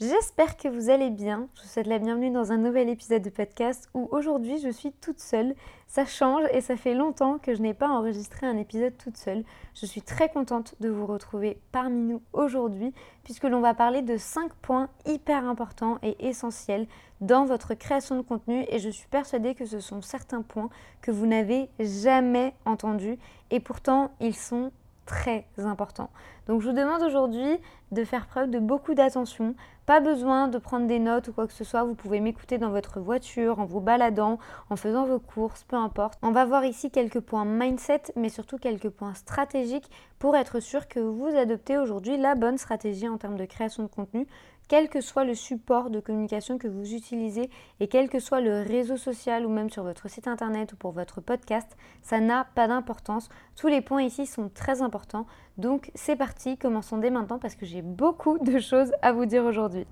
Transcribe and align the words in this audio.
J'espère 0.00 0.56
que 0.56 0.66
vous 0.66 0.88
allez 0.88 1.10
bien. 1.10 1.46
Je 1.54 1.60
vous 1.60 1.68
souhaite 1.68 1.86
la 1.86 1.98
bienvenue 1.98 2.30
dans 2.30 2.52
un 2.52 2.56
nouvel 2.56 2.88
épisode 2.88 3.20
de 3.20 3.28
podcast 3.28 3.86
où 3.92 4.08
aujourd'hui 4.12 4.56
je 4.58 4.70
suis 4.70 4.92
toute 4.92 5.20
seule. 5.20 5.54
Ça 5.88 6.06
change 6.06 6.44
et 6.54 6.62
ça 6.62 6.78
fait 6.78 6.94
longtemps 6.94 7.36
que 7.36 7.54
je 7.54 7.60
n'ai 7.60 7.74
pas 7.74 7.90
enregistré 7.90 8.46
un 8.46 8.56
épisode 8.56 8.96
toute 8.96 9.18
seule. 9.18 9.44
Je 9.74 9.84
suis 9.84 10.00
très 10.00 10.30
contente 10.30 10.74
de 10.80 10.88
vous 10.88 11.04
retrouver 11.04 11.60
parmi 11.70 12.00
nous 12.00 12.22
aujourd'hui 12.32 12.94
puisque 13.24 13.44
l'on 13.44 13.60
va 13.60 13.74
parler 13.74 14.00
de 14.00 14.16
5 14.16 14.54
points 14.62 14.88
hyper 15.04 15.44
importants 15.44 15.98
et 16.02 16.16
essentiels 16.26 16.86
dans 17.20 17.44
votre 17.44 17.74
création 17.74 18.16
de 18.16 18.22
contenu 18.22 18.64
et 18.70 18.78
je 18.78 18.88
suis 18.88 19.08
persuadée 19.08 19.54
que 19.54 19.66
ce 19.66 19.80
sont 19.80 20.00
certains 20.00 20.40
points 20.40 20.70
que 21.02 21.10
vous 21.10 21.26
n'avez 21.26 21.68
jamais 21.78 22.54
entendus 22.64 23.18
et 23.50 23.60
pourtant 23.60 24.12
ils 24.18 24.34
sont 24.34 24.72
très 25.10 25.44
important. 25.58 26.08
Donc 26.46 26.62
je 26.62 26.68
vous 26.68 26.76
demande 26.76 27.02
aujourd'hui 27.02 27.58
de 27.90 28.04
faire 28.04 28.26
preuve 28.26 28.48
de 28.48 28.60
beaucoup 28.60 28.94
d'attention. 28.94 29.56
Pas 29.84 29.98
besoin 29.98 30.46
de 30.46 30.56
prendre 30.58 30.86
des 30.86 31.00
notes 31.00 31.26
ou 31.26 31.32
quoi 31.32 31.48
que 31.48 31.52
ce 31.52 31.64
soit. 31.64 31.82
Vous 31.82 31.96
pouvez 31.96 32.20
m'écouter 32.20 32.58
dans 32.58 32.70
votre 32.70 33.00
voiture, 33.00 33.58
en 33.58 33.64
vous 33.64 33.80
baladant, 33.80 34.38
en 34.70 34.76
faisant 34.76 35.04
vos 35.04 35.18
courses, 35.18 35.64
peu 35.64 35.74
importe. 35.74 36.16
On 36.22 36.30
va 36.30 36.44
voir 36.44 36.64
ici 36.64 36.92
quelques 36.92 37.18
points 37.18 37.44
mindset, 37.44 38.02
mais 38.14 38.28
surtout 38.28 38.56
quelques 38.56 38.88
points 38.88 39.14
stratégiques 39.14 39.90
pour 40.20 40.36
être 40.36 40.60
sûr 40.60 40.86
que 40.86 41.00
vous 41.00 41.26
adoptez 41.36 41.76
aujourd'hui 41.76 42.16
la 42.16 42.36
bonne 42.36 42.56
stratégie 42.56 43.08
en 43.08 43.18
termes 43.18 43.36
de 43.36 43.46
création 43.46 43.82
de 43.82 43.88
contenu 43.88 44.28
quel 44.70 44.88
que 44.88 45.00
soit 45.00 45.24
le 45.24 45.34
support 45.34 45.90
de 45.90 45.98
communication 45.98 46.56
que 46.56 46.68
vous 46.68 46.94
utilisez 46.94 47.50
et 47.80 47.88
quel 47.88 48.08
que 48.08 48.20
soit 48.20 48.40
le 48.40 48.62
réseau 48.62 48.96
social 48.96 49.44
ou 49.44 49.48
même 49.48 49.68
sur 49.68 49.82
votre 49.82 50.08
site 50.08 50.28
internet 50.28 50.72
ou 50.72 50.76
pour 50.76 50.92
votre 50.92 51.20
podcast, 51.20 51.76
ça 52.02 52.20
n'a 52.20 52.46
pas 52.54 52.68
d'importance. 52.68 53.30
Tous 53.56 53.66
les 53.66 53.80
points 53.80 54.04
ici 54.04 54.26
sont 54.26 54.48
très 54.48 54.80
importants. 54.80 55.26
Donc 55.58 55.90
c'est 55.96 56.14
parti, 56.14 56.56
commençons 56.56 56.98
dès 56.98 57.10
maintenant 57.10 57.40
parce 57.40 57.56
que 57.56 57.66
j'ai 57.66 57.82
beaucoup 57.82 58.38
de 58.38 58.60
choses 58.60 58.92
à 59.02 59.10
vous 59.10 59.26
dire 59.26 59.42
aujourd'hui. 59.44 59.88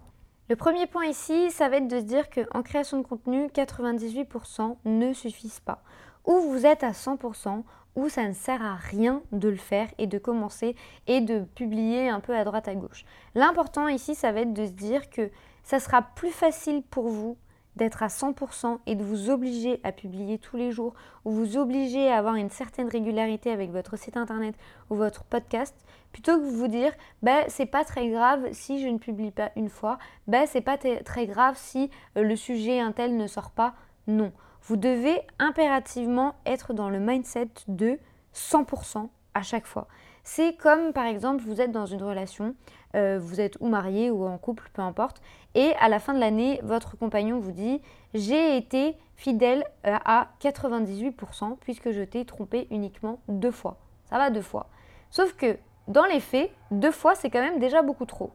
Le 0.48 0.55
premier 0.55 0.87
point 0.87 1.07
ici, 1.07 1.51
ça 1.51 1.69
va 1.69 1.79
être 1.79 1.89
de 1.89 1.98
se 1.98 2.05
dire 2.05 2.31
qu'en 2.31 2.63
création 2.63 2.98
de 2.98 3.03
contenu, 3.03 3.48
98% 3.48 4.77
ne 4.85 5.13
suffisent 5.13 5.59
pas. 5.59 5.83
Ou 6.29 6.39
vous 6.39 6.67
êtes 6.67 6.84
à 6.84 6.93
100%, 6.93 7.65
où 7.97 8.09
ça 8.09 8.29
ne 8.29 8.33
sert 8.33 8.65
à 8.65 8.77
rien 8.77 9.23
de 9.33 9.48
le 9.48 9.57
faire 9.57 9.89
et 9.98 10.07
de 10.07 10.19
commencer 10.19 10.77
et 11.09 11.20
de 11.20 11.41
publier 11.41 12.09
un 12.09 12.20
peu 12.20 12.37
à 12.37 12.45
droite 12.45 12.69
à 12.69 12.77
gauche. 12.77 13.05
L'important 13.35 13.89
ici, 13.89 14.15
ça 14.15 14.31
va 14.31 14.43
être 14.43 14.53
de 14.53 14.67
se 14.67 14.70
dire 14.70 15.11
que 15.11 15.31
ça 15.65 15.81
sera 15.81 16.03
plus 16.03 16.31
facile 16.31 16.83
pour 16.83 17.09
vous 17.09 17.37
d'être 17.75 18.03
à 18.03 18.09
100% 18.09 18.79
et 18.87 18.95
de 18.95 19.03
vous 19.03 19.31
obliger 19.31 19.81
à 19.85 19.93
publier 19.93 20.39
tous 20.39 20.57
les 20.57 20.70
jours 20.70 20.95
ou 21.25 21.31
vous 21.31 21.57
obliger 21.57 22.11
à 22.11 22.19
avoir 22.19 22.35
une 22.35 22.51
certaine 22.51 22.89
régularité 22.89 23.51
avec 23.51 23.70
votre 23.70 23.97
site 23.97 24.17
internet 24.17 24.55
ou 24.91 24.97
votre 24.97 25.25
podcast 25.25 25.75
plutôt 26.13 26.39
que 26.39 26.45
vous 26.45 26.69
dire 26.69 26.92
bah 27.23 27.45
c'est 27.48 27.67
pas 27.67 27.85
très 27.85 28.09
grave 28.09 28.48
si 28.53 28.83
je 28.83 28.89
ne 28.89 28.98
publie 28.98 29.31
pas 29.31 29.51
une 29.57 29.69
fois, 29.69 29.98
bah 30.27 30.47
c'est 30.47 30.61
pas 30.61 30.77
très 30.77 31.27
grave 31.27 31.57
si 31.57 31.91
euh, 32.17 32.23
le 32.23 32.37
sujet 32.37 32.81
un 32.81 32.92
tel 32.92 33.17
ne 33.17 33.27
sort 33.27 33.51
pas. 33.51 33.75
Non. 34.07 34.33
Vous 34.69 34.77
devez 34.77 35.22
impérativement 35.38 36.34
être 36.44 36.74
dans 36.74 36.91
le 36.91 37.00
mindset 37.00 37.48
de 37.69 37.98
100% 38.34 39.08
à 39.33 39.41
chaque 39.41 39.64
fois. 39.64 39.88
C'est 40.24 40.58
comme 40.58 40.92
par 40.92 41.06
exemple 41.06 41.42
vous 41.42 41.62
êtes 41.62 41.72
dans 41.72 41.86
une 41.86 42.02
relation, 42.02 42.55
euh, 42.94 43.19
vous 43.19 43.41
êtes 43.41 43.56
ou 43.61 43.69
marié 43.69 44.11
ou 44.11 44.27
en 44.27 44.36
couple, 44.36 44.69
peu 44.74 44.83
importe, 44.83 45.22
et 45.55 45.72
à 45.80 45.89
la 45.89 45.98
fin 45.98 46.12
de 46.12 46.20
l'année, 46.20 46.61
votre 46.62 46.98
compagnon 46.98 47.40
vous 47.40 47.52
dit 47.52 47.80
j'ai 48.12 48.58
été 48.58 48.98
fidèle 49.17 49.64
euh, 49.86 49.96
à 50.05 50.28
98% 50.42 51.57
puisque 51.61 51.90
je 51.90 52.02
t'ai 52.02 52.27
trompé 52.27 52.67
uniquement 52.70 53.20
deux 53.28 53.52
fois. 53.52 53.78
Ça 54.05 54.18
va 54.18 54.28
deux 54.28 54.42
fois. 54.42 54.67
Sauf 55.08 55.33
que 55.33 55.57
dans 55.86 56.05
les 56.05 56.20
faits, 56.20 56.51
deux 56.73 56.92
fois 56.92 57.14
c'est 57.14 57.30
quand 57.30 57.40
même 57.40 57.58
déjà 57.58 57.80
beaucoup 57.80 58.05
trop. 58.05 58.33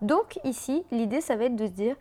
Donc 0.00 0.40
ici, 0.44 0.86
l'idée 0.90 1.20
ça 1.20 1.36
va 1.36 1.44
être 1.44 1.56
de 1.56 1.66
se 1.66 1.72
dire 1.72 1.96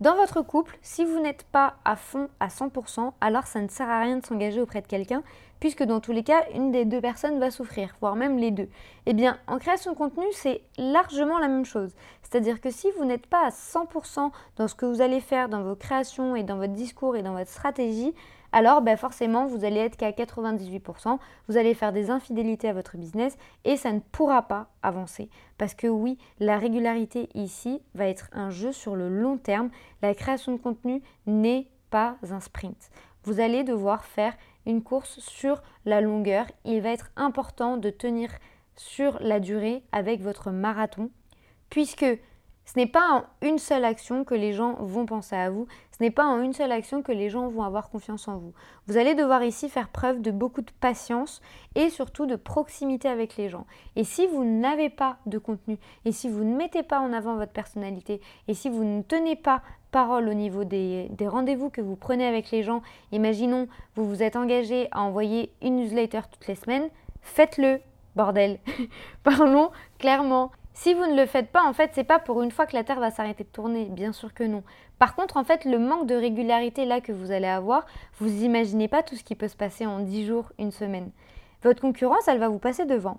dans 0.00 0.14
votre 0.14 0.42
couple, 0.42 0.76
si 0.82 1.06
vous 1.06 1.20
n'êtes 1.20 1.44
pas 1.44 1.76
à 1.86 1.96
fond 1.96 2.28
à 2.38 2.48
100%, 2.48 3.12
alors 3.22 3.46
ça 3.46 3.62
ne 3.62 3.68
sert 3.68 3.88
à 3.88 4.00
rien 4.00 4.18
de 4.18 4.26
s'engager 4.26 4.60
auprès 4.60 4.82
de 4.82 4.86
quelqu'un, 4.86 5.22
puisque 5.58 5.84
dans 5.84 6.00
tous 6.00 6.12
les 6.12 6.22
cas, 6.22 6.44
une 6.54 6.70
des 6.70 6.84
deux 6.84 7.00
personnes 7.00 7.40
va 7.40 7.50
souffrir, 7.50 7.96
voire 8.02 8.14
même 8.14 8.36
les 8.36 8.50
deux. 8.50 8.68
Eh 9.06 9.14
bien, 9.14 9.38
en 9.46 9.58
création 9.58 9.92
de 9.92 9.96
contenu, 9.96 10.26
c'est 10.32 10.60
largement 10.76 11.38
la 11.38 11.48
même 11.48 11.64
chose. 11.64 11.94
C'est-à-dire 12.22 12.60
que 12.60 12.70
si 12.70 12.90
vous 12.98 13.06
n'êtes 13.06 13.26
pas 13.26 13.46
à 13.46 13.48
100% 13.48 14.32
dans 14.56 14.68
ce 14.68 14.74
que 14.74 14.84
vous 14.84 15.00
allez 15.00 15.20
faire, 15.20 15.48
dans 15.48 15.62
vos 15.62 15.76
créations 15.76 16.36
et 16.36 16.42
dans 16.42 16.56
votre 16.56 16.74
discours 16.74 17.16
et 17.16 17.22
dans 17.22 17.32
votre 17.32 17.50
stratégie, 17.50 18.12
alors 18.52 18.82
ben 18.82 18.96
forcément 18.96 19.46
vous 19.46 19.64
allez 19.64 19.80
être 19.80 19.96
qu'à 19.96 20.10
98%, 20.10 21.18
vous 21.48 21.56
allez 21.56 21.74
faire 21.74 21.92
des 21.92 22.10
infidélités 22.10 22.68
à 22.68 22.72
votre 22.72 22.96
business 22.96 23.36
et 23.64 23.76
ça 23.76 23.92
ne 23.92 24.00
pourra 24.00 24.42
pas 24.42 24.68
avancer. 24.82 25.28
Parce 25.58 25.74
que 25.74 25.86
oui, 25.86 26.18
la 26.38 26.58
régularité 26.58 27.28
ici 27.34 27.80
va 27.94 28.06
être 28.06 28.28
un 28.32 28.50
jeu 28.50 28.72
sur 28.72 28.96
le 28.96 29.08
long 29.08 29.38
terme. 29.38 29.70
La 30.02 30.14
création 30.14 30.52
de 30.52 30.58
contenu 30.60 31.02
n'est 31.26 31.68
pas 31.90 32.16
un 32.30 32.40
sprint. 32.40 32.90
Vous 33.24 33.40
allez 33.40 33.64
devoir 33.64 34.04
faire 34.04 34.34
une 34.66 34.82
course 34.82 35.18
sur 35.20 35.62
la 35.84 36.00
longueur. 36.00 36.46
Il 36.64 36.80
va 36.80 36.90
être 36.90 37.10
important 37.16 37.76
de 37.76 37.90
tenir 37.90 38.30
sur 38.76 39.18
la 39.20 39.40
durée 39.40 39.82
avec 39.92 40.20
votre 40.20 40.50
marathon 40.50 41.10
puisque 41.70 42.06
ce 42.66 42.78
n'est 42.78 42.86
pas 42.86 43.08
en 43.10 43.46
une 43.46 43.58
seule 43.58 43.84
action 43.84 44.24
que 44.24 44.34
les 44.34 44.52
gens 44.52 44.74
vont 44.80 45.06
penser 45.06 45.36
à 45.36 45.50
vous, 45.50 45.66
ce 45.96 46.02
n'est 46.02 46.10
pas 46.10 46.26
en 46.26 46.42
une 46.42 46.52
seule 46.52 46.72
action 46.72 47.00
que 47.00 47.12
les 47.12 47.30
gens 47.30 47.48
vont 47.48 47.62
avoir 47.62 47.88
confiance 47.88 48.28
en 48.28 48.36
vous. 48.36 48.52
Vous 48.86 48.98
allez 48.98 49.14
devoir 49.14 49.42
ici 49.44 49.68
faire 49.68 49.88
preuve 49.88 50.20
de 50.20 50.30
beaucoup 50.30 50.60
de 50.60 50.72
patience 50.80 51.40
et 51.74 51.88
surtout 51.88 52.26
de 52.26 52.36
proximité 52.36 53.08
avec 53.08 53.36
les 53.36 53.48
gens. 53.48 53.66
Et 53.94 54.04
si 54.04 54.26
vous 54.26 54.44
n'avez 54.44 54.90
pas 54.90 55.16
de 55.26 55.38
contenu, 55.38 55.78
et 56.04 56.12
si 56.12 56.28
vous 56.28 56.44
ne 56.44 56.54
mettez 56.54 56.82
pas 56.82 57.00
en 57.00 57.12
avant 57.12 57.36
votre 57.36 57.52
personnalité, 57.52 58.20
et 58.48 58.54
si 58.54 58.68
vous 58.68 58.84
ne 58.84 59.02
tenez 59.02 59.36
pas 59.36 59.62
parole 59.92 60.28
au 60.28 60.34
niveau 60.34 60.64
des, 60.64 61.08
rendez-vous 61.20 61.70
que 61.70 61.80
vous 61.80 61.96
prenez 61.96 62.26
avec 62.26 62.50
les 62.50 62.62
gens, 62.62 62.82
imaginons, 63.12 63.68
vous 63.94 64.06
vous 64.06 64.22
êtes 64.22 64.36
engagé 64.36 64.88
à 64.90 65.00
envoyer 65.00 65.52
une 65.62 65.76
newsletter 65.76 66.20
toutes 66.30 66.46
les 66.48 66.56
semaines, 66.56 66.90
faites-le, 67.22 67.80
bordel. 68.14 68.58
Parlons 69.22 69.70
clairement. 69.98 70.50
Si 70.78 70.92
vous 70.92 71.06
ne 71.06 71.16
le 71.16 71.24
faites 71.24 71.48
pas, 71.48 71.64
en 71.64 71.72
fait, 71.72 71.92
c'est 71.94 72.04
pas 72.04 72.18
pour 72.18 72.42
une 72.42 72.50
fois 72.50 72.66
que 72.66 72.76
la 72.76 72.84
Terre 72.84 73.00
va 73.00 73.10
s'arrêter 73.10 73.44
de 73.44 73.48
tourner, 73.48 73.86
bien 73.86 74.12
sûr 74.12 74.34
que 74.34 74.44
non. 74.44 74.62
Par 74.98 75.16
contre, 75.16 75.38
en 75.38 75.42
fait, 75.42 75.64
le 75.64 75.78
manque 75.78 76.06
de 76.06 76.14
régularité 76.14 76.84
là 76.84 77.00
que 77.00 77.12
vous 77.12 77.30
allez 77.30 77.46
avoir, 77.46 77.86
vous 78.20 78.44
imaginez 78.44 78.86
pas 78.86 79.02
tout 79.02 79.16
ce 79.16 79.24
qui 79.24 79.34
peut 79.34 79.48
se 79.48 79.56
passer 79.56 79.86
en 79.86 80.00
10 80.00 80.26
jours, 80.26 80.52
une 80.58 80.70
semaine. 80.70 81.10
Votre 81.62 81.80
concurrence, 81.80 82.28
elle 82.28 82.38
va 82.38 82.50
vous 82.50 82.58
passer 82.58 82.84
devant. 82.84 83.18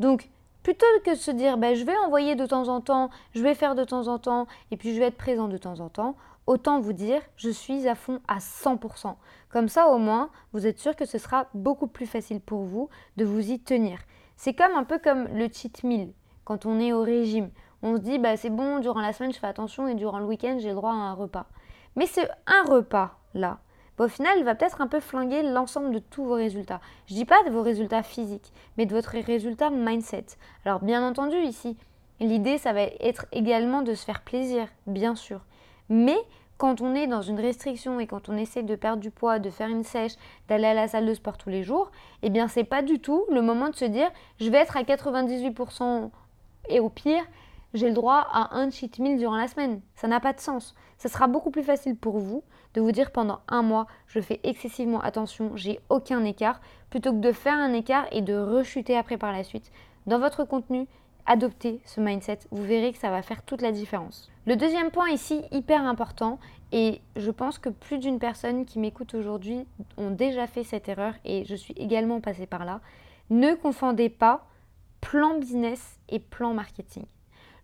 Donc, 0.00 0.28
plutôt 0.64 0.84
que 1.04 1.10
de 1.10 1.14
se 1.14 1.30
dire, 1.30 1.58
ben, 1.58 1.76
je 1.76 1.84
vais 1.84 1.96
envoyer 2.04 2.34
de 2.34 2.44
temps 2.44 2.66
en 2.66 2.80
temps, 2.80 3.08
je 3.36 3.42
vais 3.42 3.54
faire 3.54 3.76
de 3.76 3.84
temps 3.84 4.08
en 4.08 4.18
temps, 4.18 4.48
et 4.72 4.76
puis 4.76 4.92
je 4.92 4.98
vais 4.98 5.06
être 5.06 5.16
présent 5.16 5.46
de 5.46 5.58
temps 5.58 5.78
en 5.78 5.88
temps, 5.88 6.16
autant 6.48 6.80
vous 6.80 6.92
dire, 6.92 7.22
je 7.36 7.50
suis 7.50 7.86
à 7.86 7.94
fond 7.94 8.20
à 8.26 8.38
100%. 8.38 9.14
Comme 9.50 9.68
ça, 9.68 9.90
au 9.90 9.98
moins, 9.98 10.28
vous 10.52 10.66
êtes 10.66 10.80
sûr 10.80 10.96
que 10.96 11.06
ce 11.06 11.18
sera 11.18 11.46
beaucoup 11.54 11.86
plus 11.86 12.06
facile 12.06 12.40
pour 12.40 12.64
vous 12.64 12.88
de 13.16 13.24
vous 13.24 13.52
y 13.52 13.60
tenir. 13.60 14.00
C'est 14.36 14.54
comme 14.54 14.74
un 14.74 14.84
peu 14.84 14.98
comme 14.98 15.28
le 15.28 15.48
cheat 15.48 15.84
meal 15.84 16.08
quand 16.46 16.64
on 16.64 16.80
est 16.80 16.94
au 16.94 17.02
régime. 17.02 17.50
On 17.82 17.96
se 17.96 18.00
dit, 18.00 18.18
bah, 18.18 18.38
c'est 18.38 18.48
bon, 18.48 18.78
durant 18.78 19.00
la 19.00 19.12
semaine, 19.12 19.34
je 19.34 19.38
fais 19.38 19.46
attention 19.46 19.86
et 19.86 19.94
durant 19.94 20.18
le 20.18 20.24
week-end, 20.24 20.56
j'ai 20.58 20.70
le 20.70 20.76
droit 20.76 20.92
à 20.92 20.94
un 20.94 21.12
repas. 21.12 21.46
Mais 21.96 22.06
ce 22.06 22.20
un 22.46 22.62
repas-là, 22.70 23.58
bah, 23.98 24.04
au 24.04 24.08
final, 24.08 24.38
il 24.38 24.44
va 24.44 24.54
peut-être 24.54 24.80
un 24.80 24.86
peu 24.86 25.00
flinguer 25.00 25.42
l'ensemble 25.42 25.92
de 25.92 25.98
tous 25.98 26.24
vos 26.24 26.34
résultats. 26.34 26.80
Je 27.06 27.14
ne 27.14 27.18
dis 27.18 27.24
pas 27.26 27.42
de 27.44 27.50
vos 27.50 27.62
résultats 27.62 28.02
physiques, 28.02 28.52
mais 28.78 28.86
de 28.86 28.94
votre 28.94 29.18
résultat 29.18 29.68
mindset. 29.70 30.26
Alors, 30.64 30.80
bien 30.80 31.06
entendu, 31.06 31.36
ici, 31.36 31.76
l'idée, 32.20 32.58
ça 32.58 32.72
va 32.72 32.82
être 33.00 33.26
également 33.32 33.82
de 33.82 33.94
se 33.94 34.04
faire 34.04 34.22
plaisir, 34.22 34.68
bien 34.86 35.14
sûr. 35.14 35.40
Mais 35.88 36.16
quand 36.58 36.80
on 36.80 36.94
est 36.94 37.06
dans 37.06 37.22
une 37.22 37.40
restriction 37.40 38.00
et 38.00 38.06
quand 38.06 38.28
on 38.28 38.36
essaie 38.36 38.62
de 38.62 38.76
perdre 38.76 39.02
du 39.02 39.10
poids, 39.10 39.38
de 39.38 39.50
faire 39.50 39.68
une 39.68 39.84
sèche, 39.84 40.14
d'aller 40.48 40.66
à 40.66 40.74
la 40.74 40.88
salle 40.88 41.06
de 41.06 41.14
sport 41.14 41.36
tous 41.36 41.50
les 41.50 41.62
jours, 41.62 41.90
eh 42.22 42.30
bien 42.30 42.48
c'est 42.48 42.64
pas 42.64 42.82
du 42.82 42.98
tout 42.98 43.24
le 43.30 43.42
moment 43.42 43.68
de 43.68 43.76
se 43.76 43.84
dire 43.84 44.10
je 44.40 44.48
vais 44.48 44.58
être 44.58 44.76
à 44.76 44.82
98% 44.82 46.10
et 46.68 46.80
au 46.80 46.88
pire, 46.88 47.24
j'ai 47.74 47.88
le 47.88 47.94
droit 47.94 48.26
à 48.30 48.56
un 48.56 48.70
cheat 48.70 48.98
meal 48.98 49.18
durant 49.18 49.36
la 49.36 49.48
semaine. 49.48 49.80
Ça 49.94 50.08
n'a 50.08 50.20
pas 50.20 50.32
de 50.32 50.40
sens. 50.40 50.74
Ça 50.98 51.08
sera 51.08 51.26
beaucoup 51.26 51.50
plus 51.50 51.62
facile 51.62 51.96
pour 51.96 52.18
vous 52.18 52.42
de 52.74 52.80
vous 52.80 52.92
dire 52.92 53.10
pendant 53.10 53.40
un 53.48 53.62
mois, 53.62 53.86
je 54.06 54.20
fais 54.20 54.40
excessivement 54.44 55.00
attention, 55.00 55.56
j'ai 55.56 55.80
aucun 55.88 56.22
écart, 56.24 56.60
plutôt 56.90 57.12
que 57.12 57.20
de 57.20 57.32
faire 57.32 57.54
un 57.54 57.72
écart 57.72 58.06
et 58.12 58.20
de 58.20 58.36
rechuter 58.36 58.96
après 58.96 59.16
par 59.16 59.32
la 59.32 59.44
suite. 59.44 59.72
Dans 60.06 60.18
votre 60.18 60.44
contenu, 60.44 60.86
adoptez 61.24 61.80
ce 61.84 62.00
mindset. 62.00 62.40
Vous 62.50 62.62
verrez 62.62 62.92
que 62.92 62.98
ça 62.98 63.10
va 63.10 63.22
faire 63.22 63.42
toute 63.42 63.62
la 63.62 63.72
différence. 63.72 64.30
Le 64.46 64.56
deuxième 64.56 64.90
point 64.90 65.08
ici, 65.08 65.42
hyper 65.52 65.84
important, 65.84 66.38
et 66.70 67.00
je 67.16 67.30
pense 67.30 67.58
que 67.58 67.68
plus 67.70 67.98
d'une 67.98 68.18
personne 68.18 68.64
qui 68.64 68.78
m'écoute 68.78 69.14
aujourd'hui 69.14 69.66
ont 69.96 70.10
déjà 70.10 70.46
fait 70.46 70.64
cette 70.64 70.88
erreur, 70.88 71.14
et 71.24 71.44
je 71.44 71.54
suis 71.54 71.74
également 71.78 72.20
passée 72.20 72.46
par 72.46 72.64
là. 72.64 72.80
Ne 73.30 73.54
confondez 73.54 74.08
pas 74.08 74.46
plan 75.00 75.38
business 75.38 75.98
et 76.08 76.18
plan 76.18 76.54
marketing. 76.54 77.04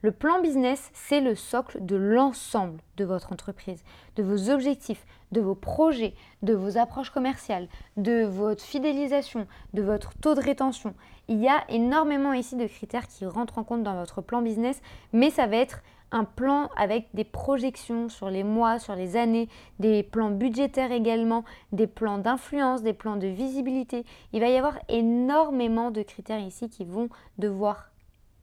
Le 0.02 0.10
plan 0.10 0.42
business, 0.42 0.90
c'est 0.94 1.20
le 1.20 1.36
socle 1.36 1.84
de 1.84 1.94
l'ensemble 1.94 2.80
de 2.96 3.04
votre 3.04 3.32
entreprise, 3.32 3.84
de 4.16 4.24
vos 4.24 4.50
objectifs, 4.50 5.06
de 5.30 5.40
vos 5.40 5.54
projets, 5.54 6.14
de 6.42 6.54
vos 6.54 6.76
approches 6.76 7.10
commerciales, 7.10 7.68
de 7.96 8.24
votre 8.24 8.64
fidélisation, 8.64 9.46
de 9.74 9.82
votre 9.82 10.12
taux 10.18 10.34
de 10.34 10.40
rétention. 10.40 10.94
Il 11.28 11.38
y 11.38 11.48
a 11.48 11.62
énormément 11.68 12.32
ici 12.32 12.56
de 12.56 12.66
critères 12.66 13.06
qui 13.06 13.26
rentrent 13.26 13.58
en 13.58 13.64
compte 13.64 13.84
dans 13.84 13.94
votre 13.94 14.22
plan 14.22 14.42
business, 14.42 14.82
mais 15.12 15.30
ça 15.30 15.46
va 15.46 15.56
être 15.56 15.82
un 16.12 16.24
plan 16.24 16.68
avec 16.76 17.08
des 17.14 17.24
projections 17.24 18.08
sur 18.08 18.30
les 18.30 18.44
mois, 18.44 18.78
sur 18.78 18.94
les 18.94 19.16
années, 19.16 19.48
des 19.80 20.02
plans 20.02 20.30
budgétaires 20.30 20.92
également, 20.92 21.44
des 21.72 21.86
plans 21.86 22.18
d'influence, 22.18 22.82
des 22.82 22.92
plans 22.92 23.16
de 23.16 23.26
visibilité. 23.26 24.04
Il 24.32 24.40
va 24.40 24.48
y 24.48 24.56
avoir 24.56 24.78
énormément 24.88 25.90
de 25.90 26.02
critères 26.02 26.38
ici 26.38 26.68
qui 26.68 26.84
vont 26.84 27.08
devoir 27.38 27.90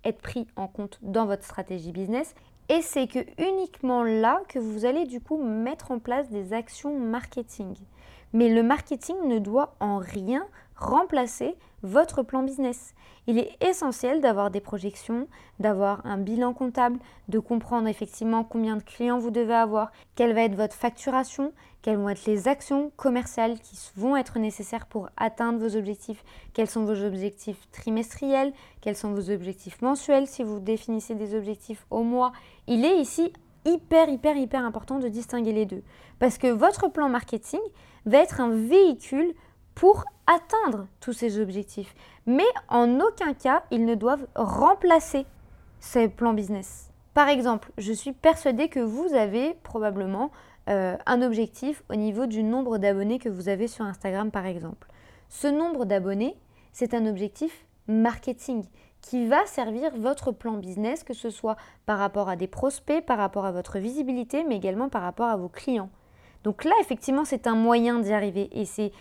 être 0.04 0.22
pris 0.22 0.48
en 0.56 0.68
compte 0.68 1.00
dans 1.02 1.26
votre 1.26 1.44
stratégie 1.44 1.92
business. 1.92 2.36
Et 2.70 2.82
c'est 2.82 3.08
que 3.08 3.20
uniquement 3.42 4.04
là 4.04 4.42
que 4.48 4.60
vous 4.60 4.86
allez 4.86 5.06
du 5.06 5.22
coup 5.22 5.38
mettre 5.38 5.92
en 5.92 6.00
place 6.00 6.30
des 6.30 6.54
actions 6.54 6.98
marketing. 6.98 7.76
Mais 8.34 8.50
le 8.50 8.62
marketing 8.62 9.16
ne 9.28 9.40
doit 9.40 9.76
en 9.80 9.98
rien 9.98 10.46
remplacer 10.76 11.56
votre 11.84 12.24
plan 12.24 12.44
business. 12.44 12.94
Il 13.28 13.38
est 13.38 13.56
essentiel 13.64 14.22
d'avoir 14.22 14.52
des 14.52 14.62
projections, 14.62 15.28
d'avoir 15.60 16.06
un 16.06 16.18
bilan 16.18 16.54
comptable, 16.54 17.00
de 17.28 17.40
comprendre 17.40 17.88
effectivement 17.88 18.44
combien 18.44 18.78
de 18.78 18.84
clients 18.84 19.20
vous 19.20 19.32
devez 19.32 19.54
avoir, 19.54 19.92
quelle 20.16 20.34
va 20.34 20.42
être 20.42 20.56
votre 20.56 20.76
facturation, 20.76 21.54
quelles 21.82 21.98
vont 21.98 22.10
être 22.10 22.26
les 22.26 22.48
actions 22.48 22.92
commerciales 22.98 23.60
qui 23.60 23.78
vont 23.96 24.18
être 24.18 24.40
nécessaires 24.40 24.86
pour 24.86 25.10
atteindre 25.18 25.60
vos 25.60 25.76
objectifs, 25.76 26.24
quels 26.54 26.70
sont 26.70 26.86
vos 26.86 27.04
objectifs 27.04 27.70
trimestriels, 27.72 28.54
quels 28.82 28.96
sont 28.96 29.14
vos 29.14 29.30
objectifs 29.30 29.82
mensuels 29.82 30.28
si 30.28 30.44
vous 30.44 30.60
définissez 30.60 31.16
des 31.16 31.36
objectifs 31.36 31.86
au 31.90 32.04
mois. 32.04 32.32
Il 32.68 32.84
est 32.84 32.98
ici 32.98 33.32
hyper, 33.66 34.10
hyper, 34.10 34.38
hyper 34.38 34.64
important 34.66 35.00
de 35.00 35.08
distinguer 35.08 35.54
les 35.54 35.66
deux. 35.66 35.84
Parce 36.20 36.38
que 36.38 36.48
votre 36.48 36.90
plan 36.90 37.10
marketing 37.10 37.60
va 38.06 38.20
être 38.20 38.42
un 38.42 38.50
véhicule 38.50 39.34
pour 39.80 40.04
atteindre 40.28 40.88
tous 41.00 41.14
ces 41.14 41.40
objectifs. 41.40 41.96
Mais 42.26 42.44
en 42.68 43.00
aucun 43.00 43.34
cas, 43.34 43.64
ils 43.72 43.86
ne 43.86 43.96
doivent 43.96 44.28
remplacer 44.36 45.26
ces 45.80 46.10
plans 46.10 46.34
business. 46.34 46.92
Par 47.14 47.30
exemple, 47.30 47.72
je 47.78 47.94
suis 47.94 48.12
persuadée 48.12 48.68
que 48.68 48.82
vous 48.82 49.14
avez 49.14 49.54
probablement 49.64 50.32
euh, 50.68 50.98
un 51.06 51.22
objectif 51.22 51.82
au 51.90 51.96
niveau 51.96 52.26
du 52.26 52.44
nombre 52.44 52.78
d'abonnés 52.78 53.20
que 53.20 53.30
vous 53.30 53.48
avez 53.48 53.70
sur 53.70 53.86
Instagram, 53.86 54.32
par 54.32 54.46
exemple. 54.46 54.90
Ce 55.30 55.48
nombre 55.48 55.86
d'abonnés, 55.86 56.36
c'est 56.74 56.94
un 56.94 57.06
objectif 57.06 57.66
marketing 57.88 58.66
qui 59.00 59.28
va 59.28 59.46
servir 59.46 59.96
votre 59.96 60.34
plan 60.34 60.58
business, 60.58 61.06
que 61.06 61.14
ce 61.14 61.30
soit 61.30 61.56
par 61.86 62.00
rapport 62.00 62.28
à 62.28 62.36
des 62.36 62.48
prospects, 62.48 63.06
par 63.06 63.18
rapport 63.18 63.46
à 63.46 63.54
votre 63.54 63.80
visibilité, 63.80 64.44
mais 64.44 64.58
également 64.58 64.90
par 64.90 65.04
rapport 65.04 65.30
à 65.30 65.38
vos 65.38 65.48
clients. 65.48 65.90
Donc 66.44 66.66
là, 66.66 66.74
effectivement, 66.82 67.24
c'est 67.24 67.48
un 67.48 67.56
moyen 67.56 68.00
d'y 68.00 68.12
arriver 68.12 68.50
et 68.52 68.66
c'est 68.66 68.92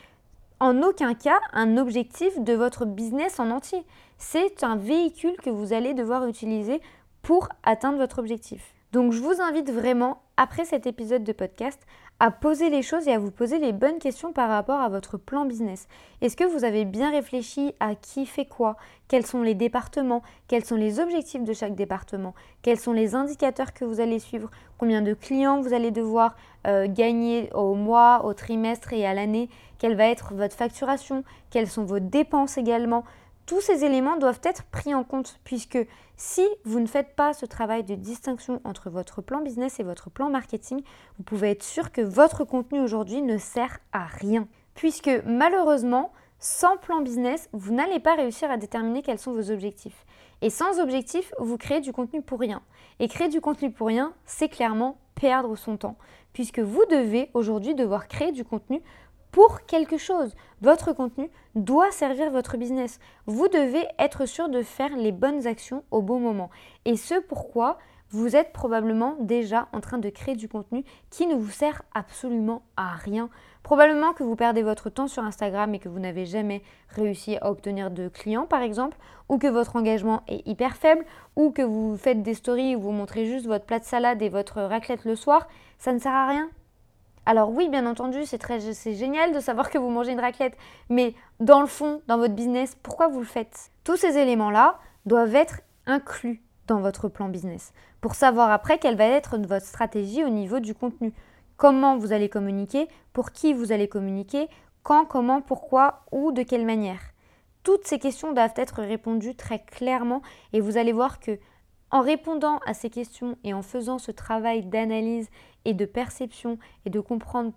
en 0.61 0.83
aucun 0.83 1.15
cas 1.15 1.41
un 1.53 1.77
objectif 1.77 2.39
de 2.39 2.53
votre 2.53 2.85
business 2.85 3.39
en 3.41 3.51
entier. 3.51 3.85
C'est 4.19 4.65
un 4.65 4.77
véhicule 4.77 5.37
que 5.43 5.51
vous 5.51 5.73
allez 5.73 5.95
devoir 5.95 6.27
utiliser 6.27 6.81
pour 7.23 7.49
atteindre 7.63 7.99
votre 7.99 8.19
objectif. 8.19 8.75
Donc 8.93 9.12
je 9.12 9.20
vous 9.20 9.43
invite 9.43 9.70
vraiment, 9.70 10.23
après 10.38 10.64
cet 10.64 10.87
épisode 10.87 11.23
de 11.23 11.32
podcast, 11.32 11.79
à 12.20 12.31
poser 12.31 12.70
les 12.70 12.82
choses 12.82 13.06
et 13.06 13.12
à 13.12 13.19
vous 13.19 13.31
poser 13.31 13.58
les 13.58 13.73
bonnes 13.73 13.99
questions 13.99 14.32
par 14.32 14.49
rapport 14.49 14.81
à 14.81 14.88
votre 14.88 15.19
plan 15.19 15.44
business. 15.44 15.88
Est-ce 16.23 16.37
que 16.37 16.44
vous 16.44 16.64
avez 16.64 16.87
bien 16.87 17.11
réfléchi 17.11 17.75
à 17.81 17.94
qui 17.94 18.25
fait 18.25 18.46
quoi? 18.46 18.76
Quels 19.06 19.26
sont 19.26 19.43
les 19.43 19.55
départements? 19.55 20.23
Quels 20.49 20.64
sont 20.64 20.76
les 20.76 21.00
objectifs 21.00 21.44
de 21.44 21.52
chaque 21.52 21.75
département? 21.75 22.35
Quels 22.62 22.81
sont 22.81 22.94
les 22.94 23.14
indicateurs 23.14 23.75
que 23.75 23.85
vous 23.85 24.00
allez 24.00 24.19
suivre? 24.19 24.50
Combien 24.79 25.02
de 25.02 25.12
clients 25.12 25.61
vous 25.61 25.75
allez 25.75 25.90
devoir 25.90 26.35
euh, 26.67 26.87
gagner 26.88 27.52
au 27.52 27.75
mois, 27.75 28.25
au 28.25 28.32
trimestre 28.32 28.94
et 28.94 29.06
à 29.06 29.12
l'année? 29.12 29.50
Quelle 29.79 29.96
va 29.96 30.06
être 30.06 30.32
votre 30.35 30.56
facturation? 30.56 31.25
Quelles 31.50 31.69
sont 31.69 31.85
vos 31.85 32.00
dépenses 32.00 32.56
également? 32.56 33.05
Tous 33.49 33.62
ces 33.62 33.83
éléments 33.83 34.19
doivent 34.19 34.43
être 34.45 34.65
pris 34.65 34.95
en 34.95 35.05
compte 35.05 35.41
puisque 35.43 35.79
si 36.19 36.47
vous 36.65 36.81
ne 36.81 36.87
faites 36.87 37.17
pas 37.17 37.33
ce 37.33 37.47
travail 37.47 37.83
de 37.83 37.95
distinction 37.95 38.61
entre 38.62 38.91
votre 38.91 39.23
plan 39.23 39.41
business 39.41 39.81
et 39.81 39.85
votre 39.85 40.11
plan 40.11 40.29
marketing, 40.29 40.83
vous 41.17 41.25
pouvez 41.25 41.53
être 41.53 41.62
sûr 41.62 41.91
que 41.91 42.03
votre 42.03 42.45
contenu 42.45 42.79
aujourd'hui 42.79 43.23
ne 43.23 43.39
sert 43.39 43.79
à 43.93 44.05
rien. 44.05 44.47
Puisque 44.75 45.11
malheureusement, 45.25 46.12
sans 46.39 46.77
plan 46.77 47.00
business, 47.00 47.49
vous 47.53 47.73
n'allez 47.73 48.00
pas 48.00 48.17
réussir 48.17 48.50
à 48.50 48.59
déterminer 48.59 49.00
quels 49.00 49.19
sont 49.19 49.33
vos 49.33 49.50
objectifs. 49.50 50.05
Et 50.43 50.50
sans 50.50 50.79
objectif, 50.79 51.33
vous 51.39 51.56
créez 51.56 51.81
du 51.81 51.91
contenu 51.91 52.21
pour 52.21 52.41
rien. 52.41 52.61
Et 53.00 53.09
créer 53.09 53.29
du 53.29 53.41
contenu 53.41 53.73
pour 53.73 53.87
rien, 53.87 54.12
c'est 54.27 54.50
clairement 54.50 54.99
perdre 55.15 55.56
son 55.56 55.79
temps. 55.79 55.97
Puisque 56.35 56.61
vous 56.61 56.85
devez 56.91 57.31
aujourd'hui 57.33 57.75
devoir 57.75 58.09
créer 58.09 58.31
du 58.31 58.45
contenu 58.45 58.83
pour 59.31 59.67
quelque 59.67 59.99
chose. 59.99 60.35
Votre 60.61 60.93
contenu 60.93 61.31
doit 61.55 61.91
servir 61.91 62.31
votre 62.31 62.57
business. 62.57 62.99
Vous 63.27 63.49
devez 63.49 63.87
être 63.99 64.27
sûr 64.27 64.49
de 64.49 64.63
faire 64.63 64.97
les 64.97 65.13
bonnes 65.13 65.47
actions 65.47 65.85
au 65.91 66.03
bon 66.03 66.19
moment. 66.21 66.51
Et 66.85 66.97
ce 66.97 67.21
pourquoi 67.21 67.79
vous 68.11 68.37
êtes 68.37 68.53
probablement 68.53 69.17
déjà 69.21 69.69
en 69.73 69.81
train 69.81 69.99
de 69.99 70.09
créer 70.09 70.35
du 70.35 70.49
contenu 70.49 70.83
qui 71.11 71.27
ne 71.27 71.35
vous 71.35 71.51
sert 71.51 71.83
absolument 71.95 72.63
à 72.77 72.95
rien. 72.95 73.29
Probablement 73.63 74.15
que 74.15 74.23
vous 74.23 74.35
perdez 74.35 74.63
votre 74.63 74.89
temps 74.89 75.09
sur 75.09 75.23
Instagram 75.25 75.75
et 75.75 75.79
que 75.79 75.91
vous 75.91 75.99
n'avez 75.99 76.25
jamais 76.25 76.63
réussi 76.89 77.37
à 77.37 77.51
obtenir 77.51 77.91
de 77.91 78.09
clients 78.09 78.47
par 78.47 78.63
exemple, 78.63 78.97
ou 79.29 79.37
que 79.37 79.47
votre 79.47 79.77
engagement 79.77 80.23
est 80.27 80.47
hyper 80.49 80.77
faible, 80.77 81.05
ou 81.37 81.51
que 81.51 81.61
vous 81.61 81.99
faites 81.99 82.23
des 82.23 82.33
stories 82.33 82.77
où 82.77 82.81
vous 82.81 82.93
montrez 82.93 83.27
juste 83.27 83.47
votre 83.47 83.67
plat 83.67 83.79
de 83.79 83.85
salade 83.85 84.23
et 84.23 84.31
votre 84.31 84.63
raclette 84.63 85.05
le 85.05 85.15
soir, 85.15 85.47
ça 85.79 85.93
ne 85.93 85.99
sert 85.99 86.15
à 86.15 86.29
rien 86.29 86.49
alors 87.29 87.51
oui, 87.51 87.69
bien 87.69 87.85
entendu, 87.85 88.25
c'est 88.25 88.39
très 88.39 88.59
c'est 88.73 88.95
génial 88.95 89.35
de 89.35 89.41
savoir 89.41 89.69
que 89.69 89.77
vous 89.77 89.91
mangez 89.91 90.13
une 90.13 90.19
raclette, 90.19 90.57
mais 90.89 91.15
dans 91.41 91.61
le 91.61 91.67
fond, 91.67 92.01
dans 92.09 92.17
votre 92.17 92.33
business, 92.33 92.75
pourquoi 92.83 93.09
vous 93.09 93.19
le 93.19 93.27
faites? 93.27 93.71
Tous 93.85 93.99
ces 93.99 94.17
éléments-là 94.17 94.79
doivent 95.05 95.35
être 95.35 95.61
inclus 95.85 96.43
dans 96.69 96.81
votre 96.81 97.09
plan 97.09 97.29
business 97.29 97.75
pour 98.01 98.15
savoir 98.15 98.51
après 98.51 98.79
quelle 98.79 98.97
va 98.97 99.05
être 99.05 99.37
votre 99.37 99.67
stratégie 99.67 100.25
au 100.25 100.31
niveau 100.31 100.59
du 100.59 100.75
contenu. 100.75 101.13
Comment 101.59 101.99
vous 101.99 102.15
allez 102.15 102.31
communiquer, 102.31 102.89
pour 103.13 103.31
qui 103.33 103.53
vous 103.53 103.73
allez 103.73 103.89
communiquer, 103.89 104.49
quand, 104.83 105.05
comment, 105.05 105.43
pourquoi 105.43 106.07
ou 106.11 106.33
de 106.33 106.43
quelle 106.43 106.65
manière. 106.65 107.13
Toutes 107.63 107.87
ces 107.87 107.99
questions 107.99 108.33
doivent 108.33 108.55
être 108.57 108.81
répondues 108.81 109.35
très 109.35 109.59
clairement 109.59 110.23
et 110.55 110.62
vous 110.62 110.79
allez 110.79 110.93
voir 110.93 111.21
que 111.21 111.38
en 111.91 112.00
répondant 112.00 112.61
à 112.67 112.73
ces 112.73 112.88
questions 112.88 113.37
et 113.45 113.52
en 113.52 113.62
faisant 113.62 113.99
ce 113.99 114.12
travail 114.12 114.62
d'analyse 114.62 115.29
et 115.69 115.75
de 115.75 115.85
perception 115.85 116.59
et 116.87 116.91
de 116.91 116.99
comprendre 116.99 117.53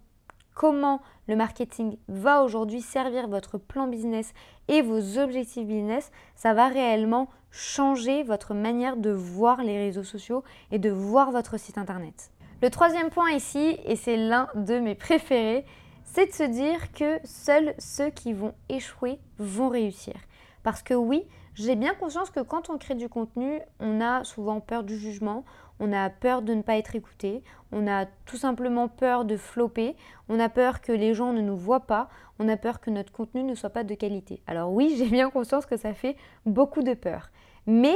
comment 0.53 1.01
le 1.30 1.38
marketing 1.38 1.96
va 2.10 2.44
aujourd'hui 2.44 2.82
servir 2.82 3.30
votre 3.30 3.58
plan 3.58 3.88
business 3.88 4.34
et 4.68 4.82
vos 4.82 5.18
objectifs 5.18 5.65
business, 5.65 6.12
ça 6.36 6.53
va 6.53 6.68
réellement 6.68 7.30
changer 7.51 8.24
votre 8.24 8.53
manière 8.53 8.98
de 8.98 9.12
voir 9.12 9.63
les 9.63 9.77
réseaux 9.77 10.03
sociaux 10.03 10.44
et 10.72 10.77
de 10.77 10.89
voir 10.89 11.32
votre 11.32 11.58
site 11.58 11.77
internet. 11.77 12.32
Le 12.62 12.70
troisième 12.70 13.10
point 13.10 13.32
ici, 13.32 13.77
et 13.86 13.96
c'est 13.96 14.18
l'un 14.18 14.50
de 14.56 14.77
mes 14.77 14.94
préférés, 14.94 15.65
c'est 16.03 16.27
de 16.27 16.34
se 16.34 16.44
dire 16.44 16.91
que 16.91 17.18
seuls 17.24 17.74
ceux 17.80 18.10
qui 18.10 18.34
vont 18.34 18.53
échouer 18.68 19.20
vont 19.39 19.70
réussir. 19.70 20.15
Parce 20.63 20.84
que 20.84 20.94
oui, 20.94 21.25
j'ai 21.56 21.75
bien 21.75 21.94
conscience 21.94 22.30
que 22.30 22.41
quand 22.41 22.70
on 22.70 22.77
crée 22.77 22.96
du 22.96 23.08
contenu, 23.08 23.62
on 23.80 24.01
a 24.01 24.24
souvent 24.25 24.60
peur 24.60 24.84
du 24.84 24.98
jugement, 24.98 25.46
on 25.81 25.91
a 25.91 26.09
peur 26.11 26.43
de 26.43 26.53
ne 26.53 26.61
pas 26.61 26.77
être 26.77 26.95
écouté, 26.95 27.43
on 27.71 27.88
a 27.88 28.05
tout 28.25 28.38
simplement 28.38 28.88
peur 28.88 29.25
de 29.25 29.35
flopper, 29.35 29.95
on 30.29 30.39
a 30.39 30.47
peur 30.47 30.79
que 30.79 30.91
les 30.91 31.15
gens 31.15 31.33
ne 31.33 31.41
nous 31.41 31.57
voient 31.57 31.88
pas, 31.88 32.07
on 32.39 32.47
a 32.47 32.55
peur 32.55 32.79
que 32.79 32.91
notre 32.91 33.11
contenu 33.11 33.43
ne 33.43 33.55
soit 33.55 33.71
pas 33.71 33.83
de 33.83 33.95
qualité. 33.95 34.41
Alors 34.45 34.71
oui, 34.71 34.95
j'ai 34.97 35.09
bien 35.09 35.31
conscience 35.31 35.65
que 35.65 35.77
ça 35.77 35.93
fait 35.93 36.15
beaucoup 36.45 36.83
de 36.83 36.93
peur. 36.93 37.31
Mais 37.65 37.95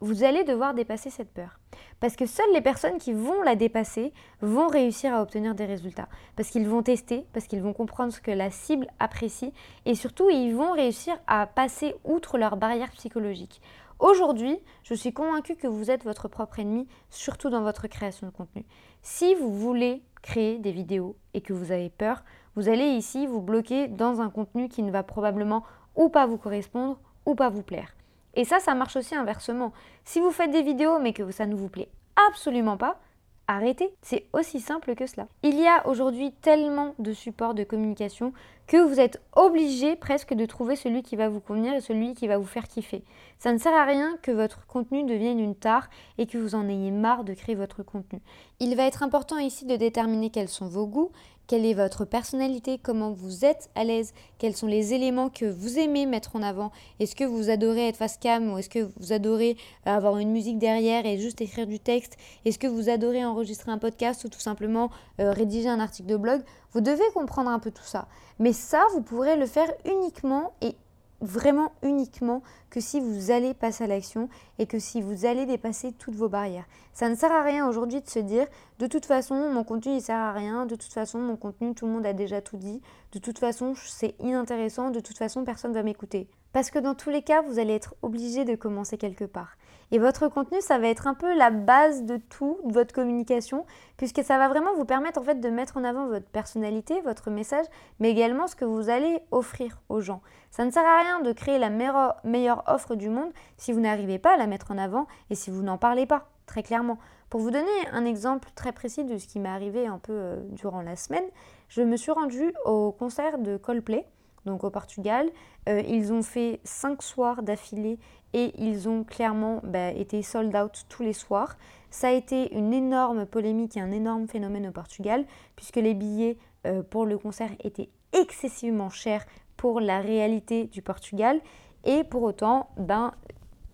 vous 0.00 0.22
allez 0.22 0.44
devoir 0.44 0.74
dépasser 0.74 1.10
cette 1.10 1.32
peur. 1.32 1.58
Parce 1.98 2.14
que 2.14 2.26
seules 2.26 2.52
les 2.52 2.60
personnes 2.60 2.98
qui 2.98 3.12
vont 3.12 3.42
la 3.42 3.56
dépasser 3.56 4.12
vont 4.40 4.68
réussir 4.68 5.12
à 5.14 5.22
obtenir 5.22 5.54
des 5.54 5.64
résultats. 5.64 6.08
Parce 6.36 6.50
qu'ils 6.50 6.68
vont 6.68 6.82
tester, 6.82 7.26
parce 7.32 7.46
qu'ils 7.46 7.62
vont 7.62 7.72
comprendre 7.72 8.12
ce 8.12 8.20
que 8.20 8.30
la 8.30 8.50
cible 8.50 8.86
apprécie 9.00 9.52
et 9.86 9.94
surtout 9.94 10.30
ils 10.30 10.54
vont 10.54 10.72
réussir 10.72 11.18
à 11.26 11.46
passer 11.46 11.94
outre 12.04 12.38
leurs 12.38 12.56
barrières 12.56 12.92
psychologiques. 12.92 13.60
Aujourd'hui, 13.98 14.60
je 14.84 14.94
suis 14.94 15.12
convaincue 15.12 15.56
que 15.56 15.66
vous 15.66 15.90
êtes 15.90 16.04
votre 16.04 16.28
propre 16.28 16.60
ennemi, 16.60 16.86
surtout 17.10 17.50
dans 17.50 17.62
votre 17.62 17.88
création 17.88 18.28
de 18.28 18.32
contenu. 18.32 18.64
Si 19.02 19.34
vous 19.34 19.52
voulez 19.52 20.02
créer 20.22 20.58
des 20.58 20.70
vidéos 20.70 21.16
et 21.34 21.40
que 21.40 21.52
vous 21.52 21.72
avez 21.72 21.90
peur, 21.90 22.22
vous 22.54 22.68
allez 22.68 22.86
ici 22.86 23.26
vous 23.26 23.40
bloquer 23.40 23.88
dans 23.88 24.20
un 24.20 24.30
contenu 24.30 24.68
qui 24.68 24.84
ne 24.84 24.92
va 24.92 25.02
probablement 25.02 25.64
ou 25.96 26.10
pas 26.10 26.26
vous 26.26 26.38
correspondre 26.38 27.00
ou 27.26 27.34
pas 27.34 27.48
vous 27.48 27.62
plaire. 27.62 27.96
Et 28.34 28.44
ça, 28.44 28.60
ça 28.60 28.74
marche 28.76 28.94
aussi 28.94 29.16
inversement. 29.16 29.72
Si 30.04 30.20
vous 30.20 30.30
faites 30.30 30.52
des 30.52 30.62
vidéos 30.62 31.00
mais 31.00 31.12
que 31.12 31.28
ça 31.32 31.46
ne 31.46 31.56
vous 31.56 31.68
plaît 31.68 31.90
absolument 32.28 32.76
pas, 32.76 33.00
arrêtez. 33.48 33.92
C'est 34.02 34.26
aussi 34.32 34.60
simple 34.60 34.94
que 34.94 35.06
cela. 35.06 35.26
Il 35.42 35.58
y 35.58 35.66
a 35.66 35.86
aujourd'hui 35.88 36.32
tellement 36.40 36.94
de 37.00 37.12
supports 37.12 37.54
de 37.54 37.64
communication, 37.64 38.32
que 38.68 38.76
vous 38.76 39.00
êtes 39.00 39.20
obligé 39.32 39.96
presque 39.96 40.34
de 40.34 40.44
trouver 40.44 40.76
celui 40.76 41.02
qui 41.02 41.16
va 41.16 41.30
vous 41.30 41.40
convenir 41.40 41.74
et 41.74 41.80
celui 41.80 42.12
qui 42.14 42.28
va 42.28 42.36
vous 42.36 42.46
faire 42.46 42.68
kiffer. 42.68 43.02
Ça 43.38 43.50
ne 43.52 43.58
sert 43.58 43.72
à 43.72 43.86
rien 43.86 44.18
que 44.22 44.30
votre 44.30 44.66
contenu 44.66 45.04
devienne 45.04 45.40
une 45.40 45.54
tare 45.54 45.88
et 46.18 46.26
que 46.26 46.36
vous 46.36 46.54
en 46.54 46.68
ayez 46.68 46.90
marre 46.90 47.24
de 47.24 47.32
créer 47.32 47.54
votre 47.54 47.82
contenu. 47.82 48.20
Il 48.60 48.76
va 48.76 48.84
être 48.84 49.02
important 49.02 49.38
ici 49.38 49.64
de 49.64 49.74
déterminer 49.76 50.28
quels 50.28 50.50
sont 50.50 50.68
vos 50.68 50.86
goûts, 50.86 51.12
quelle 51.48 51.64
est 51.64 51.74
votre 51.74 52.04
personnalité, 52.04 52.78
comment 52.78 53.10
vous 53.10 53.46
êtes 53.46 53.70
à 53.74 53.82
l'aise, 53.82 54.12
quels 54.36 54.54
sont 54.54 54.66
les 54.66 54.92
éléments 54.92 55.30
que 55.30 55.46
vous 55.46 55.78
aimez 55.78 56.04
mettre 56.04 56.36
en 56.36 56.42
avant. 56.42 56.70
Est-ce 57.00 57.16
que 57.16 57.24
vous 57.24 57.48
adorez 57.48 57.88
être 57.88 57.96
face 57.96 58.18
cam 58.18 58.52
ou 58.52 58.58
est-ce 58.58 58.68
que 58.68 58.90
vous 58.98 59.14
adorez 59.14 59.56
avoir 59.86 60.18
une 60.18 60.30
musique 60.30 60.58
derrière 60.58 61.06
et 61.06 61.16
juste 61.16 61.40
écrire 61.40 61.66
du 61.66 61.80
texte? 61.80 62.18
Est-ce 62.44 62.58
que 62.58 62.66
vous 62.66 62.90
adorez 62.90 63.24
enregistrer 63.24 63.72
un 63.72 63.78
podcast 63.78 64.24
ou 64.24 64.28
tout 64.28 64.40
simplement 64.40 64.90
euh, 65.20 65.32
rédiger 65.32 65.70
un 65.70 65.80
article 65.80 66.08
de 66.08 66.16
blog? 66.18 66.42
Vous 66.72 66.80
devez 66.80 67.04
comprendre 67.14 67.50
un 67.50 67.58
peu 67.58 67.70
tout 67.70 67.84
ça. 67.84 68.08
Mais 68.38 68.52
ça, 68.52 68.86
vous 68.92 69.02
pourrez 69.02 69.36
le 69.36 69.46
faire 69.46 69.70
uniquement 69.84 70.52
et 70.60 70.76
vraiment 71.20 71.72
uniquement 71.82 72.42
que 72.70 72.80
si 72.80 73.00
vous 73.00 73.30
allez 73.30 73.54
passer 73.54 73.84
à 73.84 73.86
l'action 73.86 74.28
et 74.58 74.66
que 74.66 74.78
si 74.78 75.00
vous 75.00 75.26
allez 75.26 75.46
dépasser 75.46 75.92
toutes 75.92 76.14
vos 76.14 76.28
barrières. 76.28 76.66
Ça 76.92 77.08
ne 77.08 77.16
sert 77.16 77.32
à 77.32 77.42
rien 77.42 77.68
aujourd'hui 77.68 78.00
de 78.00 78.08
se 78.08 78.20
dire 78.20 78.46
de 78.78 78.86
toute 78.86 79.04
façon 79.04 79.34
mon 79.52 79.64
contenu 79.64 79.94
il 79.94 80.00
sert 80.00 80.16
à 80.16 80.32
rien, 80.32 80.66
de 80.66 80.76
toute 80.76 80.92
façon 80.92 81.18
mon 81.18 81.36
contenu 81.36 81.74
tout 81.74 81.86
le 81.86 81.92
monde 81.92 82.06
a 82.06 82.12
déjà 82.12 82.40
tout 82.40 82.56
dit, 82.56 82.80
de 83.12 83.18
toute 83.18 83.38
façon 83.38 83.74
c'est 83.74 84.14
inintéressant, 84.20 84.90
de 84.90 85.00
toute 85.00 85.18
façon 85.18 85.44
personne 85.44 85.72
ne 85.72 85.76
va 85.76 85.82
m'écouter. 85.82 86.28
Parce 86.52 86.70
que 86.70 86.78
dans 86.78 86.94
tous 86.94 87.10
les 87.10 87.22
cas, 87.22 87.42
vous 87.42 87.58
allez 87.58 87.74
être 87.74 87.94
obligé 88.02 88.44
de 88.44 88.54
commencer 88.54 88.96
quelque 88.96 89.24
part. 89.24 89.56
Et 89.90 89.98
votre 89.98 90.28
contenu, 90.28 90.60
ça 90.60 90.78
va 90.78 90.88
être 90.88 91.06
un 91.06 91.14
peu 91.14 91.34
la 91.34 91.50
base 91.50 92.04
de 92.04 92.18
tout, 92.18 92.58
votre 92.64 92.94
communication, 92.94 93.64
puisque 93.96 94.22
ça 94.22 94.36
va 94.36 94.48
vraiment 94.48 94.74
vous 94.74 94.84
permettre 94.84 95.18
en 95.20 95.24
fait 95.24 95.40
de 95.40 95.48
mettre 95.48 95.78
en 95.78 95.84
avant 95.84 96.06
votre 96.06 96.26
personnalité, 96.26 97.00
votre 97.02 97.30
message, 97.30 97.64
mais 97.98 98.10
également 98.10 98.46
ce 98.46 98.56
que 98.56 98.66
vous 98.66 98.90
allez 98.90 99.20
offrir 99.30 99.80
aux 99.88 100.00
gens. 100.00 100.20
Ça 100.50 100.64
ne 100.64 100.70
sert 100.70 100.84
à 100.84 101.00
rien 101.00 101.20
de 101.20 101.32
créer 101.32 101.58
la 101.58 101.70
meilleure, 101.70 102.16
meilleure 102.22 102.64
offre 102.66 102.96
du 102.96 103.08
monde 103.08 103.32
si 103.56 103.72
vous 103.72 103.80
n'arrivez 103.80 104.18
pas 104.18 104.34
à 104.34 104.36
la 104.36 104.46
mettre 104.46 104.70
en 104.70 104.78
avant 104.78 105.06
et 105.30 105.34
si 105.34 105.50
vous 105.50 105.62
n'en 105.62 105.78
parlez 105.78 106.04
pas, 106.04 106.28
très 106.46 106.62
clairement. 106.62 106.98
Pour 107.30 107.40
vous 107.40 107.50
donner 107.50 107.66
un 107.92 108.04
exemple 108.04 108.48
très 108.54 108.72
précis 108.72 109.04
de 109.04 109.16
ce 109.16 109.26
qui 109.26 109.38
m'est 109.38 109.48
arrivé 109.48 109.86
un 109.86 109.98
peu 109.98 110.12
euh, 110.12 110.36
durant 110.50 110.82
la 110.82 110.96
semaine, 110.96 111.24
je 111.68 111.82
me 111.82 111.96
suis 111.96 112.12
rendue 112.12 112.52
au 112.64 112.92
concert 112.92 113.38
de 113.38 113.56
Coldplay 113.56 114.06
donc 114.48 114.64
au 114.64 114.70
Portugal. 114.70 115.28
Euh, 115.68 115.82
ils 115.86 116.12
ont 116.12 116.22
fait 116.22 116.60
cinq 116.64 117.02
soirs 117.02 117.42
d'affilée 117.42 117.98
et 118.34 118.52
ils 118.58 118.88
ont 118.88 119.04
clairement 119.04 119.60
bah, 119.64 119.90
été 119.90 120.22
sold 120.22 120.54
out 120.54 120.84
tous 120.88 121.02
les 121.02 121.12
soirs. 121.12 121.56
Ça 121.90 122.08
a 122.08 122.12
été 122.12 122.54
une 122.54 122.72
énorme 122.72 123.26
polémique 123.26 123.76
et 123.76 123.80
un 123.80 123.90
énorme 123.90 124.28
phénomène 124.28 124.68
au 124.68 124.72
Portugal 124.72 125.24
puisque 125.56 125.76
les 125.76 125.94
billets 125.94 126.38
euh, 126.66 126.82
pour 126.82 127.06
le 127.06 127.18
concert 127.18 127.50
étaient 127.62 127.90
excessivement 128.12 128.90
chers 128.90 129.26
pour 129.56 129.80
la 129.80 130.00
réalité 130.00 130.66
du 130.66 130.82
Portugal 130.82 131.40
et 131.84 132.04
pour 132.04 132.22
autant, 132.22 132.68
ben, 132.76 133.12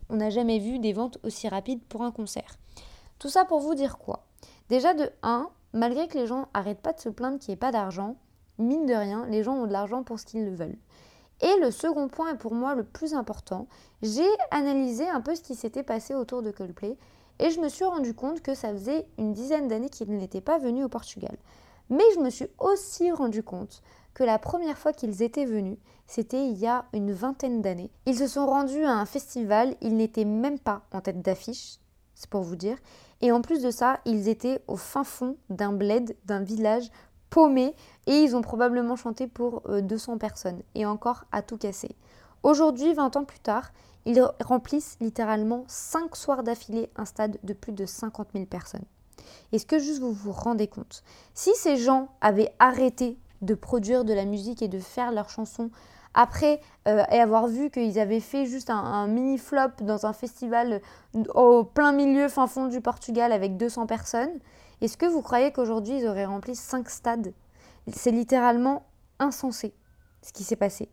on 0.08 0.16
n'a 0.16 0.30
jamais 0.30 0.58
vu 0.58 0.78
des 0.78 0.92
ventes 0.92 1.18
aussi 1.22 1.48
rapides 1.48 1.82
pour 1.88 2.02
un 2.02 2.10
concert. 2.10 2.56
Tout 3.18 3.28
ça 3.28 3.44
pour 3.44 3.60
vous 3.60 3.74
dire 3.74 3.98
quoi? 3.98 4.26
Déjà 4.68 4.94
de 4.94 5.10
1, 5.22 5.48
malgré 5.72 6.08
que 6.08 6.18
les 6.18 6.26
gens 6.26 6.48
n'arrêtent 6.54 6.80
pas 6.80 6.92
de 6.92 7.00
se 7.00 7.08
plaindre 7.08 7.38
qu'il 7.38 7.50
n'y 7.50 7.54
ait 7.54 7.56
pas 7.58 7.72
d'argent, 7.72 8.16
mine 8.58 8.86
de 8.86 8.94
rien, 8.94 9.26
les 9.26 9.42
gens 9.42 9.54
ont 9.54 9.66
de 9.66 9.72
l'argent 9.72 10.02
pour 10.02 10.18
ce 10.18 10.26
qu'ils 10.26 10.44
le 10.44 10.54
veulent. 10.54 10.78
Et 11.40 11.60
le 11.60 11.70
second 11.70 12.08
point, 12.08 12.34
et 12.34 12.38
pour 12.38 12.54
moi 12.54 12.74
le 12.74 12.84
plus 12.84 13.14
important, 13.14 13.66
j'ai 14.02 14.28
analysé 14.50 15.08
un 15.08 15.20
peu 15.20 15.34
ce 15.34 15.42
qui 15.42 15.54
s'était 15.54 15.82
passé 15.82 16.14
autour 16.14 16.42
de 16.42 16.50
Coldplay 16.50 16.96
et 17.38 17.50
je 17.50 17.60
me 17.60 17.68
suis 17.68 17.84
rendu 17.84 18.14
compte 18.14 18.40
que 18.40 18.54
ça 18.54 18.72
faisait 18.72 19.06
une 19.18 19.32
dizaine 19.32 19.68
d'années 19.68 19.88
qu'ils 19.88 20.16
n'étaient 20.16 20.40
pas 20.40 20.58
venus 20.58 20.84
au 20.84 20.88
Portugal. 20.88 21.36
Mais 21.90 22.04
je 22.14 22.20
me 22.20 22.30
suis 22.30 22.46
aussi 22.58 23.10
rendu 23.10 23.42
compte 23.42 23.82
que 24.14 24.24
la 24.24 24.38
première 24.38 24.78
fois 24.78 24.92
qu'ils 24.92 25.22
étaient 25.22 25.44
venus, 25.44 25.76
c'était 26.06 26.46
il 26.46 26.56
y 26.56 26.66
a 26.66 26.86
une 26.92 27.12
vingtaine 27.12 27.60
d'années. 27.60 27.90
Ils 28.06 28.16
se 28.16 28.28
sont 28.28 28.46
rendus 28.46 28.84
à 28.84 28.92
un 28.92 29.06
festival, 29.06 29.74
ils 29.80 29.96
n'étaient 29.96 30.24
même 30.24 30.58
pas 30.58 30.82
en 30.92 31.00
tête 31.00 31.20
d'affiche, 31.20 31.78
c'est 32.14 32.30
pour 32.30 32.42
vous 32.42 32.56
dire. 32.56 32.78
Et 33.20 33.32
en 33.32 33.40
plus 33.40 33.62
de 33.62 33.70
ça, 33.70 33.98
ils 34.04 34.28
étaient 34.28 34.62
au 34.68 34.76
fin 34.76 35.04
fond 35.04 35.36
d'un 35.50 35.72
bled, 35.72 36.16
d'un 36.26 36.40
village 36.40 36.90
et 38.06 38.20
ils 38.22 38.36
ont 38.36 38.42
probablement 38.42 38.96
chanté 38.96 39.26
pour 39.26 39.62
200 39.68 40.14
euh, 40.14 40.16
personnes 40.16 40.62
et 40.74 40.86
encore 40.86 41.24
à 41.32 41.42
tout 41.42 41.56
casser. 41.56 41.96
Aujourd'hui, 42.42 42.92
20 42.94 43.16
ans 43.16 43.24
plus 43.24 43.40
tard, 43.40 43.72
ils 44.04 44.22
remplissent 44.44 44.96
littéralement 45.00 45.64
5 45.66 46.14
soirs 46.14 46.42
d'affilée 46.42 46.90
un 46.96 47.06
stade 47.06 47.38
de 47.42 47.52
plus 47.54 47.72
de 47.72 47.86
50 47.86 48.28
000 48.34 48.46
personnes. 48.46 48.84
Est-ce 49.52 49.66
que 49.66 49.78
juste 49.78 50.00
vous 50.00 50.12
vous 50.12 50.32
rendez 50.32 50.68
compte? 50.68 51.02
Si 51.32 51.54
ces 51.54 51.76
gens 51.76 52.08
avaient 52.20 52.52
arrêté 52.58 53.18
de 53.40 53.54
produire 53.54 54.04
de 54.04 54.12
la 54.12 54.26
musique 54.26 54.62
et 54.62 54.68
de 54.68 54.78
faire 54.78 55.10
leurs 55.10 55.30
chansons 55.30 55.70
après 56.12 56.60
euh, 56.86 57.02
et 57.10 57.18
avoir 57.18 57.48
vu 57.48 57.70
qu'ils 57.70 57.98
avaient 57.98 58.20
fait 58.20 58.46
juste 58.46 58.70
un, 58.70 58.76
un, 58.76 59.06
mini 59.08 59.38
flop 59.38 59.70
dans 59.80 60.06
un 60.06 60.12
festival 60.12 60.80
au 61.34 61.64
plein 61.64 61.92
milieu 61.92 62.28
fin 62.28 62.46
fond 62.46 62.66
du 62.66 62.80
Portugal 62.80 63.32
avec 63.32 63.56
200 63.56 63.86
personnes, 63.86 64.38
est-ce 64.84 64.98
que 64.98 65.06
vous 65.06 65.22
croyez 65.22 65.50
qu'aujourd'hui 65.50 65.98
ils 65.98 66.06
auraient 66.06 66.26
rempli 66.26 66.54
5 66.54 66.90
stades? 66.90 67.32
C'est 67.90 68.10
littéralement 68.10 68.86
insensé 69.18 69.74
ce 70.20 70.32
qui 70.32 70.44
s'est 70.44 70.56
passé. 70.56 70.90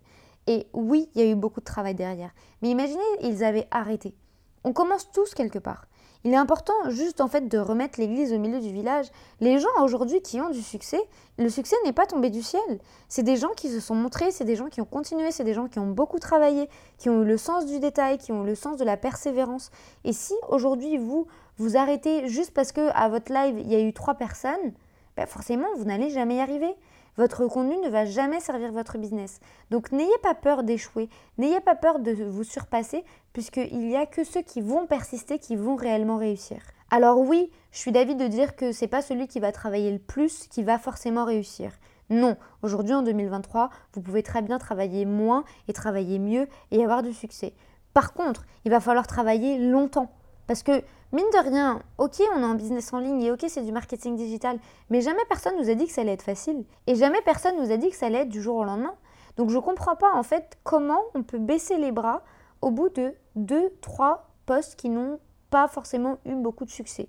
Et 0.47 0.67
oui, 0.73 1.09
il 1.13 1.21
y 1.21 1.23
a 1.25 1.29
eu 1.29 1.35
beaucoup 1.35 1.59
de 1.59 1.65
travail 1.65 1.93
derrière. 1.93 2.31
Mais 2.61 2.69
imaginez, 2.69 3.01
ils 3.21 3.43
avaient 3.43 3.67
arrêté. 3.69 4.15
On 4.63 4.73
commence 4.73 5.11
tous 5.11 5.33
quelque 5.33 5.59
part. 5.59 5.87
Il 6.23 6.33
est 6.33 6.37
important 6.37 6.73
juste 6.89 7.19
en 7.19 7.27
fait 7.27 7.47
de 7.47 7.57
remettre 7.57 7.99
l'église 7.99 8.31
au 8.31 8.37
milieu 8.37 8.59
du 8.59 8.71
village. 8.71 9.07
Les 9.39 9.57
gens 9.57 9.69
aujourd'hui 9.81 10.21
qui 10.21 10.39
ont 10.39 10.51
du 10.51 10.61
succès, 10.61 11.01
le 11.39 11.49
succès 11.49 11.75
n'est 11.83 11.93
pas 11.93 12.05
tombé 12.05 12.29
du 12.29 12.43
ciel. 12.43 12.61
C'est 13.07 13.23
des 13.23 13.37
gens 13.37 13.49
qui 13.55 13.69
se 13.69 13.79
sont 13.79 13.95
montrés, 13.95 14.31
c'est 14.31 14.45
des 14.45 14.55
gens 14.55 14.67
qui 14.67 14.81
ont 14.81 14.85
continué, 14.85 15.31
c'est 15.31 15.43
des 15.43 15.55
gens 15.55 15.67
qui 15.67 15.79
ont 15.79 15.87
beaucoup 15.87 16.19
travaillé, 16.19 16.69
qui 16.99 17.09
ont 17.09 17.23
eu 17.23 17.25
le 17.25 17.37
sens 17.37 17.65
du 17.65 17.79
détail, 17.79 18.19
qui 18.19 18.31
ont 18.31 18.43
eu 18.43 18.47
le 18.47 18.55
sens 18.55 18.77
de 18.77 18.83
la 18.83 18.97
persévérance. 18.97 19.71
Et 20.03 20.13
si 20.13 20.35
aujourd'hui 20.49 20.97
vous 20.97 21.25
vous 21.57 21.75
arrêtez 21.75 22.27
juste 22.27 22.53
parce 22.53 22.71
que 22.71 22.89
à 22.93 23.09
votre 23.09 23.33
live 23.33 23.57
il 23.59 23.71
y 23.71 23.75
a 23.75 23.81
eu 23.81 23.91
trois 23.91 24.13
personnes, 24.13 24.73
ben 25.17 25.25
forcément 25.25 25.67
vous 25.77 25.85
n'allez 25.85 26.11
jamais 26.11 26.35
y 26.35 26.39
arriver. 26.39 26.75
Votre 27.17 27.45
contenu 27.47 27.77
ne 27.77 27.89
va 27.89 28.05
jamais 28.05 28.39
servir 28.39 28.71
votre 28.71 28.97
business. 28.97 29.39
Donc 29.69 29.91
n'ayez 29.91 30.17
pas 30.23 30.33
peur 30.33 30.63
d'échouer, 30.63 31.09
n'ayez 31.37 31.59
pas 31.59 31.75
peur 31.75 31.99
de 31.99 32.11
vous 32.11 32.43
surpasser, 32.43 33.03
puisqu'il 33.33 33.79
n'y 33.79 33.97
a 33.97 34.05
que 34.05 34.23
ceux 34.23 34.41
qui 34.41 34.61
vont 34.61 34.87
persister 34.87 35.37
qui 35.37 35.55
vont 35.55 35.75
réellement 35.75 36.17
réussir. 36.17 36.61
Alors 36.89 37.19
oui, 37.19 37.51
je 37.71 37.79
suis 37.79 37.91
d'avis 37.91 38.15
de 38.15 38.27
dire 38.27 38.55
que 38.55 38.71
c'est 38.71 38.87
pas 38.87 39.01
celui 39.01 39.27
qui 39.27 39.39
va 39.39 39.51
travailler 39.51 39.91
le 39.91 39.99
plus 39.99 40.47
qui 40.47 40.63
va 40.63 40.77
forcément 40.77 41.25
réussir. 41.25 41.71
Non, 42.09 42.35
aujourd'hui 42.61 42.93
en 42.93 43.03
2023, 43.03 43.69
vous 43.93 44.01
pouvez 44.01 44.23
très 44.23 44.41
bien 44.41 44.59
travailler 44.59 45.05
moins 45.05 45.45
et 45.69 45.73
travailler 45.73 46.19
mieux 46.19 46.47
et 46.71 46.83
avoir 46.83 47.03
du 47.03 47.13
succès. 47.13 47.53
Par 47.93 48.13
contre, 48.13 48.45
il 48.65 48.71
va 48.71 48.79
falloir 48.79 49.07
travailler 49.07 49.57
longtemps. 49.57 50.11
Parce 50.51 50.63
que, 50.63 50.83
mine 51.13 51.23
de 51.31 51.49
rien, 51.49 51.81
ok, 51.97 52.21
on 52.35 52.41
est 52.41 52.45
en 52.45 52.55
business 52.55 52.91
en 52.91 52.99
ligne 52.99 53.21
et 53.21 53.31
ok, 53.31 53.45
c'est 53.47 53.63
du 53.63 53.71
marketing 53.71 54.17
digital, 54.17 54.59
mais 54.89 54.99
jamais 54.99 55.23
personne 55.29 55.53
nous 55.57 55.69
a 55.69 55.75
dit 55.75 55.87
que 55.87 55.93
ça 55.93 56.01
allait 56.01 56.11
être 56.11 56.23
facile. 56.23 56.65
Et 56.87 56.95
jamais 56.95 57.21
personne 57.21 57.55
nous 57.55 57.71
a 57.71 57.77
dit 57.77 57.89
que 57.89 57.95
ça 57.95 58.07
allait 58.07 58.23
être 58.23 58.29
du 58.29 58.41
jour 58.41 58.57
au 58.57 58.65
lendemain. 58.65 58.93
Donc 59.37 59.49
je 59.49 59.55
ne 59.55 59.61
comprends 59.61 59.95
pas 59.95 60.13
en 60.13 60.23
fait 60.23 60.57
comment 60.65 60.99
on 61.15 61.23
peut 61.23 61.37
baisser 61.37 61.77
les 61.77 61.93
bras 61.93 62.21
au 62.61 62.69
bout 62.69 62.89
de 62.89 63.13
2-3 63.37 64.23
postes 64.45 64.75
qui 64.75 64.89
n'ont 64.89 65.21
pas 65.51 65.69
forcément 65.69 66.17
eu 66.25 66.35
beaucoup 66.35 66.65
de 66.65 66.69
succès. 66.69 67.07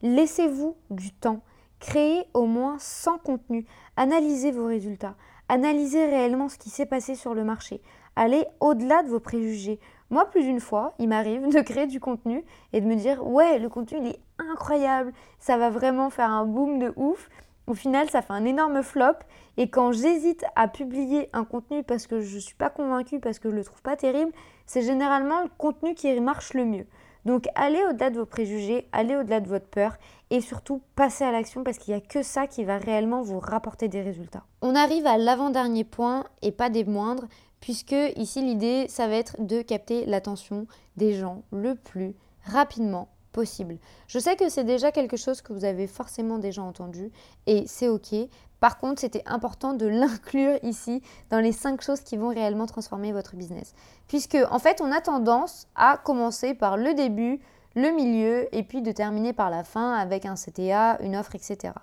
Laissez-vous 0.00 0.74
du 0.88 1.12
temps. 1.12 1.40
Créez 1.80 2.24
au 2.32 2.46
moins 2.46 2.78
100 2.78 3.18
contenus. 3.18 3.66
Analysez 3.98 4.50
vos 4.50 4.64
résultats. 4.64 5.14
Analysez 5.50 6.06
réellement 6.06 6.48
ce 6.48 6.56
qui 6.56 6.70
s'est 6.70 6.86
passé 6.86 7.16
sur 7.16 7.34
le 7.34 7.44
marché. 7.44 7.82
Allez 8.16 8.46
au-delà 8.60 9.02
de 9.02 9.08
vos 9.08 9.20
préjugés. 9.20 9.78
Moi, 10.10 10.24
plus 10.30 10.42
d'une 10.42 10.60
fois, 10.60 10.94
il 10.98 11.08
m'arrive 11.08 11.52
de 11.52 11.60
créer 11.60 11.86
du 11.86 12.00
contenu 12.00 12.44
et 12.72 12.80
de 12.80 12.86
me 12.86 12.94
dire 12.94 13.26
ouais, 13.26 13.58
le 13.58 13.68
contenu 13.68 13.98
il 14.00 14.06
est 14.08 14.20
incroyable, 14.38 15.12
ça 15.38 15.58
va 15.58 15.68
vraiment 15.68 16.08
faire 16.08 16.30
un 16.30 16.46
boom 16.46 16.78
de 16.78 16.92
ouf. 16.96 17.28
Au 17.66 17.74
final, 17.74 18.08
ça 18.08 18.22
fait 18.22 18.32
un 18.32 18.46
énorme 18.46 18.82
flop. 18.82 19.18
Et 19.58 19.68
quand 19.68 19.92
j'hésite 19.92 20.46
à 20.56 20.68
publier 20.68 21.28
un 21.34 21.44
contenu 21.44 21.82
parce 21.82 22.06
que 22.06 22.20
je 22.20 22.36
ne 22.36 22.40
suis 22.40 22.54
pas 22.54 22.70
convaincue, 22.70 23.20
parce 23.20 23.38
que 23.38 23.50
je 23.50 23.54
ne 23.54 23.58
le 23.58 23.64
trouve 23.64 23.82
pas 23.82 23.96
terrible, 23.96 24.32
c'est 24.64 24.80
généralement 24.80 25.42
le 25.42 25.50
contenu 25.58 25.94
qui 25.94 26.18
marche 26.20 26.54
le 26.54 26.64
mieux. 26.64 26.86
Donc 27.26 27.46
allez 27.54 27.82
au-delà 27.90 28.08
de 28.08 28.18
vos 28.18 28.24
préjugés, 28.24 28.88
allez 28.92 29.14
au-delà 29.14 29.40
de 29.40 29.48
votre 29.48 29.66
peur 29.66 29.98
et 30.30 30.40
surtout 30.40 30.82
passez 30.94 31.24
à 31.24 31.32
l'action 31.32 31.64
parce 31.64 31.78
qu'il 31.78 31.94
n'y 31.94 32.00
a 32.00 32.04
que 32.04 32.22
ça 32.22 32.46
qui 32.46 32.64
va 32.64 32.78
réellement 32.78 33.22
vous 33.22 33.38
rapporter 33.38 33.88
des 33.88 34.02
résultats. 34.02 34.44
On 34.62 34.74
arrive 34.74 35.06
à 35.06 35.18
l'avant-dernier 35.18 35.84
point 35.84 36.24
et 36.42 36.52
pas 36.52 36.70
des 36.70 36.84
moindres, 36.84 37.26
puisque 37.60 37.96
ici 38.16 38.42
l'idée, 38.42 38.86
ça 38.88 39.08
va 39.08 39.14
être 39.14 39.36
de 39.44 39.62
capter 39.62 40.06
l'attention 40.06 40.66
des 40.96 41.14
gens 41.14 41.42
le 41.50 41.74
plus 41.74 42.14
rapidement 42.44 43.08
possible. 43.32 43.78
Je 44.06 44.18
sais 44.18 44.36
que 44.36 44.48
c'est 44.48 44.64
déjà 44.64 44.90
quelque 44.90 45.16
chose 45.16 45.42
que 45.42 45.52
vous 45.52 45.64
avez 45.64 45.86
forcément 45.86 46.38
déjà 46.38 46.62
entendu 46.62 47.10
et 47.46 47.64
c'est 47.66 47.88
ok. 47.88 48.14
Par 48.60 48.78
contre, 48.78 49.00
c'était 49.00 49.22
important 49.26 49.74
de 49.74 49.86
l'inclure 50.00 50.58
ici 50.62 51.02
dans 51.30 51.38
les 51.38 51.52
5 51.52 51.80
choses 51.80 52.00
qui 52.00 52.16
vont 52.16 52.28
réellement 52.28 52.66
transformer 52.66 53.12
votre 53.12 53.36
business. 53.36 53.74
Puisque 54.08 54.38
en 54.50 54.58
fait, 54.58 54.80
on 54.80 54.90
a 54.90 55.00
tendance 55.00 55.68
à 55.74 55.98
commencer 55.98 56.54
par 56.54 56.76
le 56.76 56.94
début, 56.94 57.40
le 57.74 57.90
milieu 57.90 58.54
et 58.54 58.62
puis 58.62 58.82
de 58.82 58.92
terminer 58.92 59.32
par 59.32 59.50
la 59.50 59.64
fin 59.64 59.92
avec 59.94 60.26
un 60.26 60.34
CTA, 60.34 60.98
une 61.00 61.16
offre, 61.16 61.34
etc. 61.34 61.74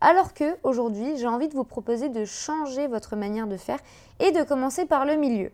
Alors 0.00 0.34
que 0.34 0.56
aujourd'hui, 0.62 1.16
j'ai 1.16 1.26
envie 1.26 1.48
de 1.48 1.54
vous 1.54 1.64
proposer 1.64 2.08
de 2.08 2.24
changer 2.24 2.86
votre 2.86 3.16
manière 3.16 3.46
de 3.46 3.56
faire 3.56 3.80
et 4.20 4.32
de 4.32 4.42
commencer 4.42 4.84
par 4.84 5.06
le 5.06 5.16
milieu. 5.16 5.52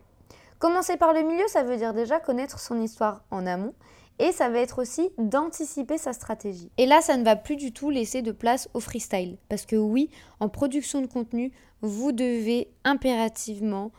Commencer 0.59 0.97
par 0.97 1.13
le 1.13 1.21
milieu, 1.21 1.47
ça 1.47 1.63
veut 1.63 1.77
dire 1.77 1.93
déjà 1.93 2.19
connaître 2.19 2.59
son 2.59 2.81
histoire 2.81 3.23
en 3.31 3.45
amont 3.45 3.73
et 4.19 4.31
ça 4.31 4.49
va 4.49 4.59
être 4.59 4.81
aussi 4.81 5.11
d'anticiper 5.17 5.97
sa 5.97 6.13
stratégie. 6.13 6.71
Et 6.77 6.85
là, 6.85 7.01
ça 7.01 7.17
ne 7.17 7.23
va 7.23 7.35
plus 7.35 7.55
du 7.55 7.73
tout 7.73 7.89
laisser 7.89 8.21
de 8.21 8.31
place 8.31 8.69
au 8.73 8.79
freestyle. 8.79 9.37
Parce 9.49 9.65
que 9.65 9.75
oui, 9.75 10.09
en 10.39 10.49
production 10.49 11.01
de 11.01 11.07
contenu, 11.07 11.51
vous 11.81 12.11
devez 12.11 12.71
impérativement 12.83 13.91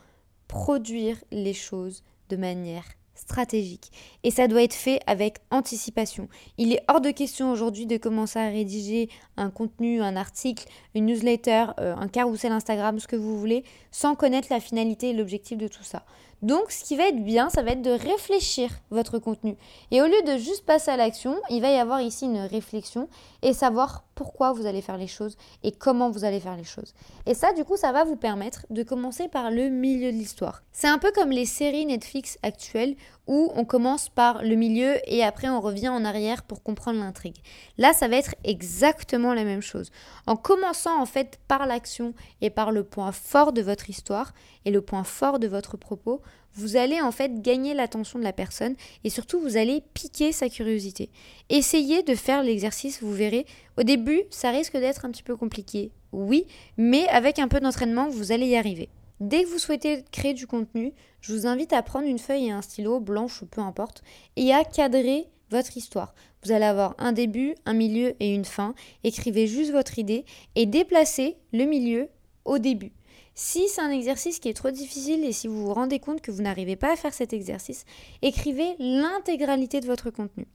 produire 0.48 1.16
les 1.30 1.54
choses 1.54 2.04
de 2.28 2.36
manière 2.36 2.84
stratégique. 3.14 3.90
Et 4.23 4.30
ça 4.30 4.49
doit 4.49 4.62
être 4.62 4.75
fait 4.75 5.00
avec 5.06 5.38
anticipation. 5.50 6.28
Il 6.59 6.73
est 6.73 6.83
hors 6.88 7.00
de 7.00 7.11
question 7.11 7.50
aujourd'hui 7.50 7.87
de 7.87 7.97
commencer 7.97 8.38
à 8.38 8.49
rédiger 8.49 9.09
un 9.37 9.50
contenu, 9.50 10.02
un 10.02 10.16
article, 10.16 10.66
une 10.94 11.06
newsletter, 11.06 11.66
euh, 11.80 11.94
un 11.97 12.09
carrousel 12.09 12.52
Instagram, 12.52 12.99
ce 12.99 13.09
que 13.09 13.16
vous 13.16 13.38
voulez, 13.38 13.64
sans 13.90 14.14
connaître 14.14 14.49
la 14.50 14.61
finalité 14.61 15.11
et 15.11 15.12
l'objectif 15.12 15.59
de 15.59 15.68
tout 15.68 15.85
ça. 15.85 16.04
Donc, 16.44 16.70
ce 16.70 16.84
qui 16.84 16.94
va 16.94 17.08
être 17.08 17.24
bien, 17.24 17.48
ça 17.48 17.62
va 17.62 17.70
être 17.70 17.80
de 17.80 17.90
réfléchir 17.90 18.68
votre 18.90 19.18
contenu. 19.18 19.56
Et 19.90 20.02
au 20.02 20.04
lieu 20.04 20.22
de 20.26 20.36
juste 20.36 20.66
passer 20.66 20.90
à 20.90 20.96
l'action, 20.98 21.40
il 21.48 21.62
va 21.62 21.70
y 21.70 21.78
avoir 21.78 22.02
ici 22.02 22.26
une 22.26 22.36
réflexion 22.36 23.08
et 23.40 23.54
savoir 23.54 24.04
pourquoi 24.14 24.52
vous 24.52 24.66
allez 24.66 24.82
faire 24.82 24.98
les 24.98 25.06
choses 25.06 25.38
et 25.62 25.72
comment 25.72 26.10
vous 26.10 26.22
allez 26.22 26.40
faire 26.40 26.58
les 26.58 26.64
choses. 26.64 26.92
Et 27.24 27.32
ça, 27.32 27.54
du 27.54 27.64
coup, 27.64 27.78
ça 27.78 27.92
va 27.92 28.04
vous 28.04 28.16
permettre 28.16 28.66
de 28.68 28.82
commencer 28.82 29.26
par 29.28 29.50
le 29.50 29.70
milieu 29.70 30.12
de 30.12 30.18
l'histoire. 30.18 30.62
C'est 30.70 30.86
un 30.86 30.98
peu 30.98 31.12
comme 31.12 31.30
les 31.30 31.46
séries 31.46 31.86
Netflix 31.86 32.38
actuelles 32.42 32.94
où 33.26 33.52
on 33.54 33.64
commence 33.64 34.09
par 34.09 34.43
le 34.43 34.54
milieu 34.54 34.97
et 35.07 35.23
après 35.23 35.49
on 35.49 35.61
revient 35.61 35.88
en 35.88 36.04
arrière 36.04 36.43
pour 36.43 36.62
comprendre 36.62 37.00
l'intrigue. 37.00 37.37
Là, 37.78 37.93
ça 37.93 38.09
va 38.09 38.16
être 38.16 38.35
exactement 38.45 39.35
la 39.35 39.45
même 39.45 39.62
chose. 39.62 39.90
En 40.26 40.37
commençant 40.37 41.00
en 41.00 41.07
fait 41.07 41.38
par 41.49 41.66
l'action 41.66 42.14
et 42.40 42.50
par 42.50 42.73
le 42.73 42.85
point 42.85 43.12
fort 43.12 43.52
de 43.52 43.62
votre 43.62 43.88
histoire 43.90 44.35
et 44.64 44.71
le 44.71 44.81
point 44.81 45.04
fort 45.04 45.38
de 45.38 45.49
votre 45.49 45.76
propos, 45.76 46.21
vous 46.57 46.76
allez 46.76 47.00
en 47.00 47.11
fait 47.11 47.43
gagner 47.43 47.75
l'attention 47.75 48.19
de 48.19 48.25
la 48.25 48.33
personne 48.33 48.76
et 49.02 49.11
surtout 49.11 49.40
vous 49.40 49.57
allez 49.57 49.83
piquer 49.95 50.33
sa 50.33 50.49
curiosité. 50.49 51.11
Essayez 51.49 52.02
de 52.02 52.14
faire 52.14 52.43
l'exercice, 52.43 53.02
vous 53.02 53.12
verrez. 53.12 53.47
Au 53.76 53.83
début, 53.83 54.23
ça 54.31 54.50
risque 54.50 54.76
d'être 54.76 55.04
un 55.04 55.11
petit 55.11 55.25
peu 55.25 55.37
compliqué, 55.37 55.90
oui, 56.12 56.47
mais 56.76 57.09
avec 57.09 57.38
un 57.40 57.49
peu 57.49 57.59
d'entraînement, 57.59 58.09
vous 58.09 58.31
allez 58.31 58.47
y 58.47 58.57
arriver. 58.57 58.88
Dès 59.21 59.44
que 59.44 59.49
vous 59.49 59.59
souhaitez 59.59 60.04
créer 60.11 60.35
du 60.35 60.47
contenu, 60.47 60.92
je 61.21 61.33
vous 61.33 61.47
invite 61.47 61.73
à 61.73 61.83
prendre 61.83 62.06
une 62.06 62.18
feuille 62.18 62.47
et 62.47 62.50
un 62.50 62.62
stylo, 62.62 63.00
blanche 63.00 63.42
ou 63.42 63.47
peu 63.47 63.61
importe, 63.61 64.02
et 64.37 64.52
à 64.52 64.64
cadrer 64.64 65.28
votre 65.50 65.76
histoire. 65.76 66.14
Vous 66.42 66.52
allez 66.52 66.64
avoir 66.64 66.94
un 66.99 67.12
début, 67.12 67.54
un 67.64 67.75
milieu 67.75 68.14
et 68.21 68.35
une 68.35 68.44
fin. 68.44 68.75
Écrivez 69.04 69.47
juste 69.47 69.73
votre 69.73 69.99
idée 69.99 70.25
et 70.56 70.66
déplacez 70.66 71.37
le 71.52 71.64
milieu 71.64 72.09
au 72.44 72.59
début. 72.59 72.92
Si 73.37 73.68
c'est 73.68 73.80
un 73.80 73.90
exercice 73.90 74.38
qui 74.38 74.49
est 74.49 74.54
trop 74.54 74.71
difficile 74.71 75.25
et 75.25 75.33
si 75.33 75.49
vous 75.49 75.64
vous 75.64 75.75
rendez 75.75 75.99
compte 75.99 76.21
que 76.21 76.30
vous 76.30 76.42
n'arrivez 76.42 76.76
pas 76.76 76.92
à 76.92 76.97
faire 76.97 77.14
cet 77.14 77.33
exercice, 77.33 77.85
écrivez 78.23 78.75
l'intégralité 78.78 79.80
de 79.80 79.87
votre 79.87 80.11
contenu. 80.11 80.47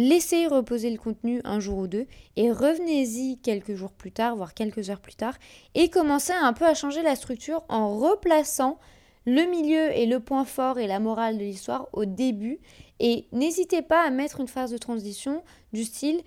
Laissez 0.00 0.46
reposer 0.46 0.90
le 0.90 0.96
contenu 0.96 1.40
un 1.42 1.58
jour 1.58 1.76
ou 1.78 1.88
deux 1.88 2.06
et 2.36 2.52
revenez-y 2.52 3.36
quelques 3.38 3.74
jours 3.74 3.90
plus 3.90 4.12
tard, 4.12 4.36
voire 4.36 4.54
quelques 4.54 4.90
heures 4.90 5.00
plus 5.00 5.16
tard, 5.16 5.34
et 5.74 5.90
commencez 5.90 6.32
un 6.32 6.52
peu 6.52 6.66
à 6.66 6.74
changer 6.74 7.02
la 7.02 7.16
structure 7.16 7.64
en 7.68 7.98
replaçant 7.98 8.78
le 9.26 9.42
milieu 9.50 9.90
et 9.90 10.06
le 10.06 10.20
point 10.20 10.44
fort 10.44 10.78
et 10.78 10.86
la 10.86 11.00
morale 11.00 11.36
de 11.36 11.42
l'histoire 11.42 11.88
au 11.92 12.04
début. 12.04 12.60
Et 13.00 13.26
n'hésitez 13.32 13.82
pas 13.82 14.06
à 14.06 14.10
mettre 14.10 14.38
une 14.38 14.46
phase 14.46 14.70
de 14.70 14.78
transition 14.78 15.42
du 15.72 15.82
style 15.82 16.20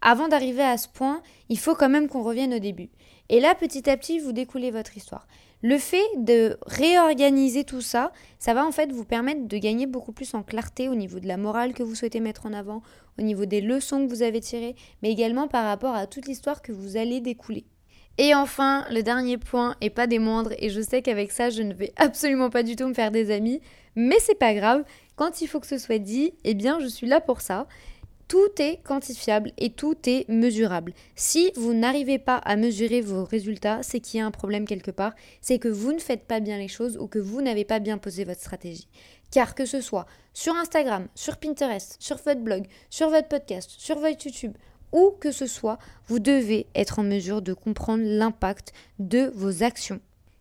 avant 0.00 0.28
d'arriver 0.28 0.62
à 0.62 0.78
ce 0.78 0.88
point, 0.88 1.20
il 1.48 1.58
faut 1.58 1.74
quand 1.74 1.88
même 1.88 2.08
qu'on 2.08 2.22
revienne 2.22 2.54
au 2.54 2.58
début. 2.58 2.88
Et 3.28 3.40
là, 3.40 3.54
petit 3.54 3.90
à 3.90 3.96
petit, 3.96 4.20
vous 4.20 4.32
découlez 4.32 4.70
votre 4.70 4.96
histoire. 4.96 5.26
Le 5.60 5.76
fait 5.76 6.06
de 6.16 6.56
réorganiser 6.66 7.64
tout 7.64 7.80
ça, 7.80 8.12
ça 8.38 8.54
va 8.54 8.64
en 8.64 8.70
fait 8.70 8.92
vous 8.92 9.04
permettre 9.04 9.48
de 9.48 9.58
gagner 9.58 9.86
beaucoup 9.86 10.12
plus 10.12 10.34
en 10.34 10.44
clarté 10.44 10.88
au 10.88 10.94
niveau 10.94 11.18
de 11.18 11.26
la 11.26 11.36
morale 11.36 11.74
que 11.74 11.82
vous 11.82 11.96
souhaitez 11.96 12.20
mettre 12.20 12.46
en 12.46 12.52
avant, 12.52 12.80
au 13.18 13.22
niveau 13.22 13.46
des 13.46 13.60
leçons 13.60 14.06
que 14.06 14.10
vous 14.10 14.22
avez 14.22 14.40
tirées, 14.40 14.76
mais 15.02 15.10
également 15.10 15.48
par 15.48 15.64
rapport 15.64 15.94
à 15.94 16.06
toute 16.06 16.26
l'histoire 16.26 16.62
que 16.62 16.72
vous 16.72 16.96
allez 16.96 17.20
découler. 17.20 17.64
Et 18.20 18.34
enfin, 18.34 18.84
le 18.90 19.02
dernier 19.02 19.38
point, 19.38 19.76
et 19.80 19.90
pas 19.90 20.08
des 20.08 20.18
moindres, 20.18 20.52
et 20.58 20.70
je 20.70 20.80
sais 20.80 21.02
qu'avec 21.02 21.30
ça, 21.30 21.50
je 21.50 21.62
ne 21.62 21.72
vais 21.72 21.92
absolument 21.96 22.50
pas 22.50 22.64
du 22.64 22.74
tout 22.74 22.88
me 22.88 22.94
faire 22.94 23.12
des 23.12 23.30
amis, 23.30 23.60
mais 23.94 24.16
c'est 24.20 24.38
pas 24.38 24.54
grave, 24.54 24.84
quand 25.14 25.40
il 25.40 25.46
faut 25.46 25.60
que 25.60 25.66
ce 25.66 25.78
soit 25.78 25.98
dit, 25.98 26.32
eh 26.44 26.54
bien 26.54 26.78
je 26.80 26.86
suis 26.86 27.06
là 27.06 27.20
pour 27.20 27.40
ça. 27.40 27.66
Tout 28.28 28.50
est 28.58 28.82
quantifiable 28.84 29.52
et 29.56 29.70
tout 29.70 29.96
est 30.04 30.28
mesurable. 30.28 30.92
Si 31.16 31.50
vous 31.56 31.72
n'arrivez 31.72 32.18
pas 32.18 32.36
à 32.36 32.56
mesurer 32.56 33.00
vos 33.00 33.24
résultats, 33.24 33.82
c'est 33.82 34.00
qu'il 34.00 34.18
y 34.18 34.22
a 34.22 34.26
un 34.26 34.30
problème 34.30 34.66
quelque 34.66 34.90
part, 34.90 35.14
c'est 35.40 35.58
que 35.58 35.68
vous 35.68 35.92
ne 35.92 35.98
faites 35.98 36.26
pas 36.26 36.38
bien 36.38 36.58
les 36.58 36.68
choses 36.68 36.98
ou 36.98 37.06
que 37.06 37.18
vous 37.18 37.40
n'avez 37.40 37.64
pas 37.64 37.78
bien 37.78 37.96
posé 37.96 38.24
votre 38.24 38.40
stratégie. 38.40 38.86
Car 39.30 39.54
que 39.54 39.66
ce 39.66 39.80
soit 39.80 40.06
sur 40.32 40.54
Instagram, 40.54 41.08
sur 41.14 41.36
Pinterest, 41.36 41.96
sur 42.00 42.16
votre 42.16 42.40
blog, 42.40 42.66
sur 42.90 43.10
votre 43.10 43.28
podcast, 43.28 43.70
sur 43.76 43.98
votre 43.98 44.24
YouTube, 44.24 44.56
où 44.92 45.12
que 45.20 45.32
ce 45.32 45.46
soit, 45.46 45.78
vous 46.06 46.18
devez 46.18 46.66
être 46.74 46.98
en 46.98 47.02
mesure 47.02 47.42
de 47.42 47.52
comprendre 47.52 48.04
l'impact 48.04 48.72
de 48.98 49.30
vos 49.34 49.62
actions. 49.62 50.00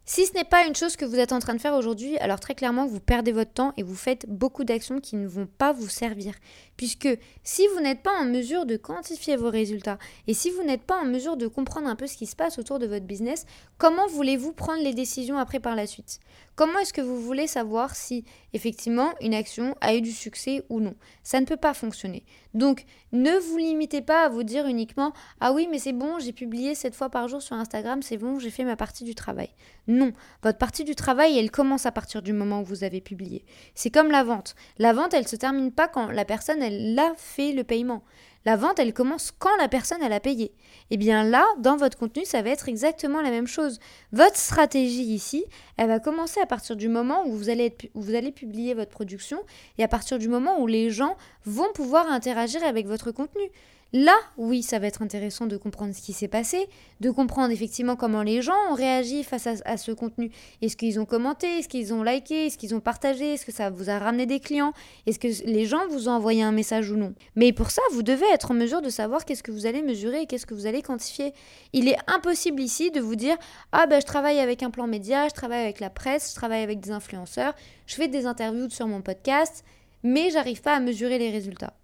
Si 0.10 0.26
ce 0.26 0.34
n'est 0.36 0.46
pas 0.46 0.66
une 0.66 0.74
chose 0.74 0.96
que 0.96 1.04
vous 1.04 1.20
êtes 1.20 1.34
en 1.34 1.40
train 1.40 1.54
de 1.54 1.60
faire 1.60 1.74
aujourd'hui, 1.74 2.18
alors 2.20 2.40
très 2.40 2.56
clairement, 2.56 2.88
vous 2.88 3.02
perdez 3.02 3.34
votre 3.34 3.52
temps 3.52 3.74
et 3.76 3.84
vous 3.84 3.94
faites 3.94 4.26
beaucoup 4.30 4.64
d'actions 4.64 5.02
qui 5.02 5.18
ne 5.18 5.28
vont 5.28 5.48
pas 5.58 5.74
vous 5.74 5.90
servir. 5.90 6.34
Puisque 6.78 7.10
si 7.44 7.68
vous 7.74 7.82
n'êtes 7.82 8.04
pas 8.04 8.18
en 8.18 8.24
mesure 8.24 8.66
de 8.66 8.78
quantifier 8.78 9.36
vos 9.36 9.50
résultats 9.50 9.98
et 10.26 10.34
si 10.34 10.50
vous 10.50 10.64
n'êtes 10.64 10.84
pas 10.84 11.02
en 11.02 11.04
mesure 11.04 11.36
de 11.36 11.48
comprendre 11.48 11.90
un 11.90 11.98
peu 11.98 12.08
ce 12.08 12.16
qui 12.16 12.26
se 12.26 12.38
passe 12.38 12.58
autour 12.58 12.80
de 12.80 12.88
votre 12.88 13.06
business, 13.06 13.46
comment 13.78 14.08
voulez-vous 14.08 14.54
prendre 14.54 14.84
les 14.84 14.94
décisions 14.94 15.38
après 15.38 15.60
par 15.60 15.76
la 15.76 15.88
suite? 15.88 16.20
Comment 16.56 16.80
est-ce 16.80 16.94
que 16.94 17.02
vous 17.02 17.22
voulez 17.22 17.46
savoir 17.46 17.96
si 17.96 18.26
effectivement 18.54 19.14
une 19.22 19.36
action 19.36 19.76
a 19.80 19.94
eu 19.94 20.02
du 20.02 20.12
succès 20.12 20.64
ou 20.70 20.80
non? 20.80 20.96
Ça 21.22 21.40
ne 21.40 21.46
peut 21.46 21.58
pas 21.58 21.76
fonctionner. 21.76 22.24
Donc 22.56 22.86
ne 23.12 23.38
vous 23.38 23.58
limitez 23.58 24.02
pas 24.02 24.26
à 24.26 24.30
vous 24.30 24.42
dire 24.42 24.66
uniquement 24.66 25.14
Ah 25.40 25.54
oui, 25.54 25.68
mais 25.70 25.78
c'est 25.78 25.94
bon, 25.94 26.18
j'ai 26.18 26.34
publié 26.34 26.74
cette 26.74 26.96
fois 26.96 27.10
par 27.10 27.28
jour 27.28 27.44
sur 27.44 27.56
Instagram, 27.56 28.02
c'est 28.02 28.18
bon, 28.18 28.40
j'ai 28.40 28.50
fait 28.50 28.64
ma 28.64 28.76
partie 28.76 29.04
du 29.04 29.14
travail. 29.14 29.50
Non, 29.88 30.14
votre 30.42 30.58
partie 30.58 30.84
du 30.84 30.96
travail, 30.96 31.38
elle 31.38 31.52
commence 31.52 31.86
à 31.86 31.92
partir 31.92 32.24
du 32.24 32.34
moment 32.34 32.62
où 32.62 32.66
vous 32.66 32.84
avez 32.84 33.02
publié. 33.02 33.46
C'est 33.76 33.92
comme 33.92 34.10
la 34.10 34.24
vente. 34.24 34.56
La 34.80 34.94
vente, 34.94 35.14
elle 35.14 35.28
se 35.28 35.36
termine 35.36 35.72
pas 35.72 35.88
quand 35.88 36.08
la 36.08 36.26
personne, 36.26 36.64
elle 36.64 36.98
a 36.98 37.14
fait 37.16 37.54
le 37.54 37.64
paiement. 37.64 38.02
La 38.48 38.56
vente, 38.56 38.80
elle 38.80 38.94
commence 38.94 39.34
quand 39.38 39.54
la 39.60 39.68
personne, 39.68 40.02
elle 40.02 40.14
a 40.14 40.22
payé. 40.22 40.46
Et 40.46 40.52
eh 40.92 40.98
bien 40.98 41.26
là, 41.26 41.46
dans 41.58 41.76
votre 41.76 41.98
contenu, 41.98 42.24
ça 42.24 42.42
va 42.42 42.50
être 42.50 42.70
exactement 42.70 43.20
la 43.20 43.30
même 43.30 43.46
chose. 43.46 43.78
Votre 44.14 44.38
stratégie 44.38 45.04
ici, 45.04 45.44
elle 45.76 45.90
va 45.90 46.00
commencer 46.00 46.40
à 46.40 46.46
partir 46.46 46.78
du 46.78 46.88
moment 46.88 47.28
où 47.28 47.34
vous 47.34 47.50
allez, 47.50 47.76
où 47.94 48.02
vous 48.02 48.16
allez 48.16 48.32
publier 48.32 48.74
votre 48.74 48.90
production 48.90 49.44
et 49.78 49.84
à 49.84 49.90
partir 49.90 50.18
du 50.18 50.30
moment 50.30 50.62
où 50.62 50.66
les 50.66 50.92
gens 50.92 51.18
vont 51.44 51.68
pouvoir 51.74 52.10
interagir 52.10 52.64
avec 52.64 52.88
votre 52.88 53.12
contenu. 53.12 53.52
Là, 53.94 54.16
oui, 54.36 54.64
ça 54.64 54.80
va 54.80 54.88
être 54.88 55.02
intéressant 55.02 55.46
de 55.46 55.56
comprendre 55.56 55.96
ce 55.96 56.02
qui 56.02 56.12
s'est 56.12 56.28
passé, 56.28 56.68
de 57.00 57.10
comprendre 57.10 57.54
effectivement 57.54 57.96
comment 57.96 58.22
les 58.22 58.42
gens 58.42 58.58
ont 58.70 58.74
réagi 58.74 59.24
face 59.24 59.48
à, 59.48 59.78
ce 59.78 59.94
contenu. 59.94 60.30
Est-ce 60.62 60.76
qu'ils 60.76 61.00
ont 61.00 61.06
commenté, 61.06 61.48
est-ce 61.60 61.70
qu'ils 61.70 61.94
ont 61.94 62.04
liké, 62.04 62.48
est-ce 62.48 62.58
qu'ils 62.58 62.76
ont 62.76 62.82
partagé, 62.82 63.36
est-ce 63.36 63.46
que 63.46 63.54
ça 63.54 63.70
vous 63.70 63.90
a 63.90 63.98
ramené 63.98 64.26
des 64.26 64.42
clients, 64.42 64.74
est-ce 65.06 65.20
que 65.20 65.30
les 65.46 65.66
gens 65.66 65.88
vous 65.90 66.10
ont 66.10 66.14
envoyé 66.14 66.44
un 66.44 66.52
message 66.52 66.92
ou 66.92 66.98
non? 66.98 67.14
Mais 67.36 67.54
pour 67.54 67.72
ça, 67.72 67.82
vous 67.94 68.04
devez 68.04 68.26
être 68.34 68.52
en 68.52 68.56
mesure 68.56 68.82
de 68.82 68.90
savoir 68.90 69.24
qu'est-ce 69.24 69.44
que 69.44 69.52
vous 69.52 69.66
allez 69.66 69.82
mesurer 69.82 70.24
et 70.24 70.26
qu'est-ce 70.26 70.46
que 70.46 70.54
vous 70.54 70.66
allez 70.66 70.82
quantifier. 70.82 71.34
Il 71.72 71.88
est 71.88 71.98
impossible 72.08 72.62
ici 72.62 72.92
de 72.92 73.00
vous 73.00 73.16
dire 73.16 73.38
ah 73.72 73.86
ben 73.88 74.02
je 74.02 74.06
travaille 74.06 74.40
avec 74.40 74.64
un 74.64 74.70
plan 74.70 74.88
média, 74.88 75.30
je 75.30 75.34
travaille 75.34 75.64
avec 75.64 75.80
la 75.80 75.90
presse, 75.90 76.32
je 76.32 76.36
travaille 76.36 76.62
avec 76.62 76.82
des 76.82 76.92
influenceurs, 76.92 77.54
je 77.86 77.96
fais 77.96 78.10
des 78.10 78.26
interviews 78.26 78.70
sur 78.70 78.88
mon 78.88 79.02
podcast, 79.02 79.64
mais 80.04 80.30
j'arrive 80.30 80.62
pas 80.62 80.76
à 80.76 80.82
mesurer 80.82 81.20
les 81.20 81.30
résultats. 81.30 81.77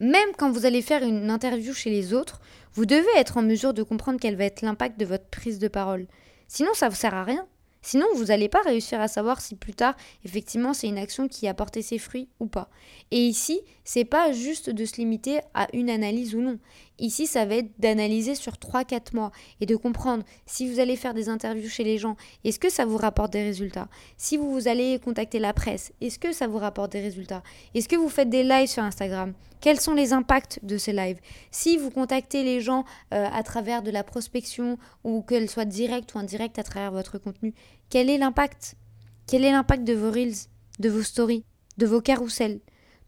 Même 0.00 0.30
quand 0.36 0.50
vous 0.50 0.66
allez 0.66 0.82
faire 0.82 1.02
une 1.02 1.30
interview 1.30 1.72
chez 1.72 1.90
les 1.90 2.12
autres, 2.12 2.40
vous 2.74 2.86
devez 2.86 3.08
être 3.16 3.38
en 3.38 3.42
mesure 3.42 3.72
de 3.72 3.82
comprendre 3.82 4.18
quel 4.20 4.36
va 4.36 4.44
être 4.44 4.62
l'impact 4.62 5.00
de 5.00 5.06
votre 5.06 5.26
prise 5.26 5.58
de 5.58 5.68
parole. 5.68 6.06
Sinon, 6.48 6.70
ça 6.74 6.86
ne 6.86 6.90
vous 6.90 6.96
sert 6.96 7.14
à 7.14 7.24
rien. 7.24 7.46
Sinon, 7.80 8.06
vous 8.14 8.24
n'allez 8.24 8.48
pas 8.48 8.62
réussir 8.62 9.00
à 9.00 9.08
savoir 9.08 9.40
si 9.40 9.54
plus 9.54 9.72
tard, 9.72 9.96
effectivement, 10.24 10.74
c'est 10.74 10.88
une 10.88 10.98
action 10.98 11.28
qui 11.28 11.46
a 11.48 11.54
porté 11.54 11.82
ses 11.82 11.98
fruits 11.98 12.28
ou 12.40 12.46
pas. 12.46 12.68
Et 13.10 13.20
ici, 13.20 13.60
c'est 13.86 14.04
pas 14.04 14.32
juste 14.32 14.68
de 14.68 14.84
se 14.84 14.96
limiter 14.96 15.38
à 15.54 15.68
une 15.72 15.88
analyse 15.88 16.34
ou 16.34 16.40
non. 16.40 16.58
Ici, 16.98 17.26
ça 17.28 17.46
va 17.46 17.54
être 17.54 17.70
d'analyser 17.78 18.34
sur 18.34 18.54
3-4 18.54 19.14
mois 19.14 19.30
et 19.60 19.66
de 19.66 19.76
comprendre 19.76 20.24
si 20.44 20.68
vous 20.68 20.80
allez 20.80 20.96
faire 20.96 21.14
des 21.14 21.28
interviews 21.28 21.68
chez 21.68 21.84
les 21.84 21.96
gens, 21.96 22.16
est-ce 22.42 22.58
que 22.58 22.68
ça 22.68 22.84
vous 22.84 22.96
rapporte 22.96 23.32
des 23.32 23.44
résultats? 23.44 23.88
Si 24.16 24.36
vous 24.36 24.66
allez 24.66 24.98
contacter 24.98 25.38
la 25.38 25.52
presse, 25.52 25.92
est-ce 26.00 26.18
que 26.18 26.32
ça 26.32 26.48
vous 26.48 26.58
rapporte 26.58 26.90
des 26.92 27.00
résultats? 27.00 27.44
Est-ce 27.74 27.88
que 27.88 27.94
vous 27.94 28.08
faites 28.08 28.28
des 28.28 28.42
lives 28.42 28.68
sur 28.68 28.82
Instagram? 28.82 29.34
Quels 29.60 29.78
sont 29.78 29.94
les 29.94 30.12
impacts 30.12 30.58
de 30.64 30.78
ces 30.78 30.92
lives? 30.92 31.20
Si 31.52 31.76
vous 31.76 31.90
contactez 31.90 32.42
les 32.42 32.60
gens 32.60 32.84
euh, 33.14 33.28
à 33.32 33.44
travers 33.44 33.82
de 33.82 33.92
la 33.92 34.02
prospection 34.02 34.78
ou 35.04 35.22
qu'elle 35.22 35.48
soit 35.48 35.64
directe 35.64 36.12
ou 36.14 36.18
indirecte 36.18 36.58
à 36.58 36.64
travers 36.64 36.90
votre 36.90 37.18
contenu, 37.18 37.54
quel 37.88 38.10
est 38.10 38.18
l'impact? 38.18 38.74
Quel 39.28 39.44
est 39.44 39.52
l'impact 39.52 39.84
de 39.84 39.92
vos 39.92 40.10
reels, 40.10 40.48
de 40.80 40.88
vos 40.88 41.02
stories, 41.02 41.44
de 41.78 41.86
vos 41.86 42.00
carousels? 42.00 42.58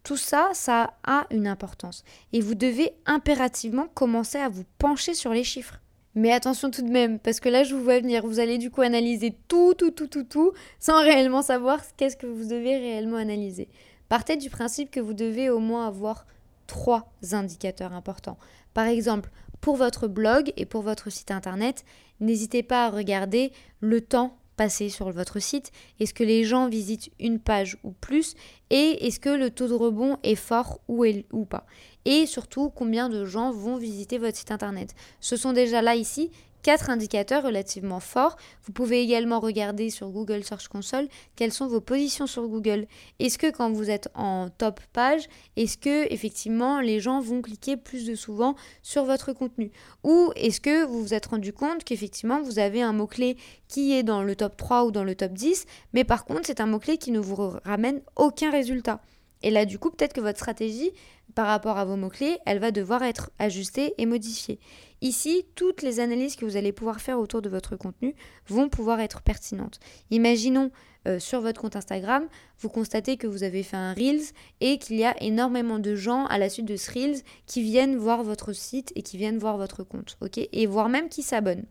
Tout 0.03 0.17
ça, 0.17 0.51
ça 0.53 0.95
a 1.05 1.27
une 1.31 1.47
importance. 1.47 2.05
Et 2.33 2.41
vous 2.41 2.55
devez 2.55 2.93
impérativement 3.07 3.89
commencer 3.95 4.39
à 4.39 4.49
vous 4.49 4.65
pencher 4.79 5.15
sur 5.15 5.33
les 5.33 5.45
chiffres. 5.45 5.81
Mais 6.15 6.33
attention 6.33 6.71
tout 6.71 6.83
de 6.83 6.91
même, 6.91 7.19
parce 7.19 7.39
que 7.39 7.49
là 7.49 7.63
je 7.63 7.75
vous 7.75 7.83
vois 7.83 8.01
venir, 8.01 8.27
vous 8.27 8.41
allez 8.41 8.59
du 8.59 8.71
coup 8.71 8.81
analyser 8.81 9.37
tout, 9.47 9.75
tout, 9.75 9.91
tout, 9.91 10.09
tout, 10.09 10.25
tout, 10.25 10.53
sans 10.81 11.01
réellement 11.03 11.43
savoir 11.43 11.81
qu'est-ce 11.97 12.17
que 12.17 12.27
vous 12.27 12.49
devez 12.49 12.77
réellement 12.77 13.19
analyser. 13.19 13.69
Partez 14.09 14.37
du 14.37 14.51
principe 14.51 14.91
que 14.91 15.01
vous 15.01 15.13
devez 15.13 15.51
au 15.51 15.61
moins 15.61 15.87
avoir 15.87 16.27
trois 16.67 17.13
indicateurs 17.33 17.93
importants. 17.93 18.39
Par 18.75 18.87
exemple, 18.87 19.31
pour 19.61 19.77
votre 19.77 20.09
blog 20.09 20.53
et 20.57 20.67
pour 20.67 20.83
votre 20.83 21.11
site 21.11 21.31
internet, 21.31 21.85
n'hésitez 22.21 22.63
pas 22.63 22.87
à 22.87 22.91
regarder 22.91 23.53
le 23.81 24.01
temps 24.01 24.37
passé 24.59 24.91
sur 24.91 25.11
votre 25.11 25.39
site? 25.39 25.73
Est-ce 26.01 26.13
que 26.13 26.25
les 26.25 26.45
gens 26.45 26.69
visitent 26.69 27.11
une 27.19 27.39
page 27.39 27.79
ou 27.85 27.93
plus? 27.93 28.35
Et 28.69 29.07
est-ce 29.07 29.21
que 29.21 29.31
le 29.31 29.51
taux 29.51 29.69
de 29.69 29.73
rebond 29.73 30.19
est 30.23 30.35
fort 30.35 30.81
ou 30.89 31.47
pas? 31.47 31.65
Et 32.05 32.27
surtout, 32.27 32.69
combien 32.69 33.09
de 33.09 33.25
gens 33.25 33.51
vont 33.51 33.77
visiter 33.77 34.19
votre 34.19 34.37
site 34.37 34.51
internet? 34.51 34.95
Ce 35.21 35.37
sont 35.37 35.55
déjà 35.55 35.81
là 35.81 35.95
ici 35.95 36.31
quatre 36.63 36.91
indicateurs 36.91 37.43
relativement 37.43 38.01
forts. 38.01 38.37
Vous 38.65 38.73
pouvez 38.73 39.01
également 39.03 39.41
regarder 39.41 39.91
sur 39.91 40.11
Google 40.11 40.45
Search 40.45 40.69
Console 40.69 41.09
quelles 41.37 41.53
sont 41.53 41.67
vos 41.67 41.81
positions 41.81 42.27
sur 42.27 42.47
Google. 42.49 42.87
Est-ce 43.19 43.39
que 43.39 43.51
quand 43.51 43.71
vous 43.71 43.91
êtes 43.91 44.09
en 44.15 44.49
top 44.49 44.81
page, 44.93 45.29
est-ce 45.57 45.79
que 45.79 46.13
effectivement 46.13 46.81
les 46.81 47.01
gens 47.01 47.21
vont 47.21 47.43
cliquer 47.43 47.77
plus 47.77 48.07
de 48.07 48.15
souvent 48.15 48.55
sur 48.83 49.05
votre 49.05 49.33
contenu? 49.33 49.71
Ou 50.05 50.33
est-ce 50.37 50.61
que 50.61 50.85
vous 50.85 51.03
vous 51.03 51.15
êtes 51.15 51.27
rendu 51.27 51.53
compte 51.53 51.85
qu'effectivement 51.85 52.43
vous 52.43 52.59
avez 52.59 52.83
un 52.83 52.93
mot-clé 52.93 53.37
qui 53.69 53.93
est 53.93 54.03
dans 54.03 54.23
le 54.23 54.37
top 54.37 54.57
3 54.57 54.85
ou 54.85 54.91
dans 54.91 55.05
le 55.05 55.15
top 55.15 55.33
10, 55.33 55.67
mais 55.93 56.05
par 56.05 56.25
contre 56.25 56.43
c'est 56.47 56.61
un 56.61 56.67
mot-clé 56.67 56.99
qui 56.99 57.11
ne 57.11 57.21
vous 57.21 57.53
ramène 57.65 58.01
aucun 58.17 58.51
résultat? 58.51 59.01
Et 59.43 59.51
là, 59.51 59.65
du 59.65 59.79
coup, 59.79 59.91
peut-être 59.91 60.13
que 60.13 60.21
votre 60.21 60.39
stratégie 60.39 60.93
par 61.39 61.47
rapport 61.47 61.79
à 61.79 61.85
vos 61.85 61.95
mots-clés, 61.95 62.41
elle 62.47 62.59
va 62.59 62.73
devoir 62.73 63.05
être 63.05 63.31
ajustée 63.39 63.95
et 63.97 64.07
modifiée. 64.07 64.59
Ici, 65.03 65.47
toutes 65.55 65.83
les 65.83 66.01
analyses 66.01 66.35
que 66.35 66.45
vous 66.45 66.57
allez 66.57 66.73
pouvoir 66.73 67.01
faire 67.01 67.21
autour 67.21 67.43
de 67.43 67.49
votre 67.49 67.77
contenu 67.77 68.17
vont 68.49 68.69
pouvoir 68.69 68.99
être 68.99 69.23
pertinentes. 69.23 69.79
Imaginons 70.11 70.73
euh, 71.07 71.21
sur 71.21 71.41
votre 71.41 71.61
compte 71.61 71.77
Instagram, 71.77 72.27
vous 72.59 72.69
constatez 72.69 73.17
que 73.19 73.29
vous 73.29 73.45
avez 73.45 73.63
fait 73.63 73.77
un 73.77 73.95
Reels 73.95 74.33
et 74.61 74.81
qu'il 74.81 74.97
y 74.97 75.05
a 75.05 75.15
énormément 75.23 75.79
de 75.79 75.95
gens 75.95 76.27
à 76.27 76.39
la 76.39 76.49
suite 76.49 76.67
de 76.67 76.75
ce 76.75 76.91
Reels 76.91 77.23
qui 77.47 77.63
viennent 77.63 77.97
voir 77.97 78.25
votre 78.25 78.53
site 78.53 78.91
et 78.97 79.03
qui 79.03 79.17
viennent 79.17 79.39
voir 79.39 79.59
votre 79.59 79.85
compte, 79.85 80.19
Et 80.35 80.67
voire 80.67 80.89
même 80.89 81.09
qui 81.09 81.23
s'abonnent. 81.23 81.67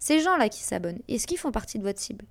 Ces 0.00 0.18
gens-là 0.18 0.48
qui 0.48 0.64
s'abonnent, 0.64 1.02
est-ce 1.06 1.28
qu'ils 1.28 1.38
font 1.38 1.52
partie 1.52 1.78
de 1.78 1.84
votre 1.84 2.00
cible? 2.00 2.24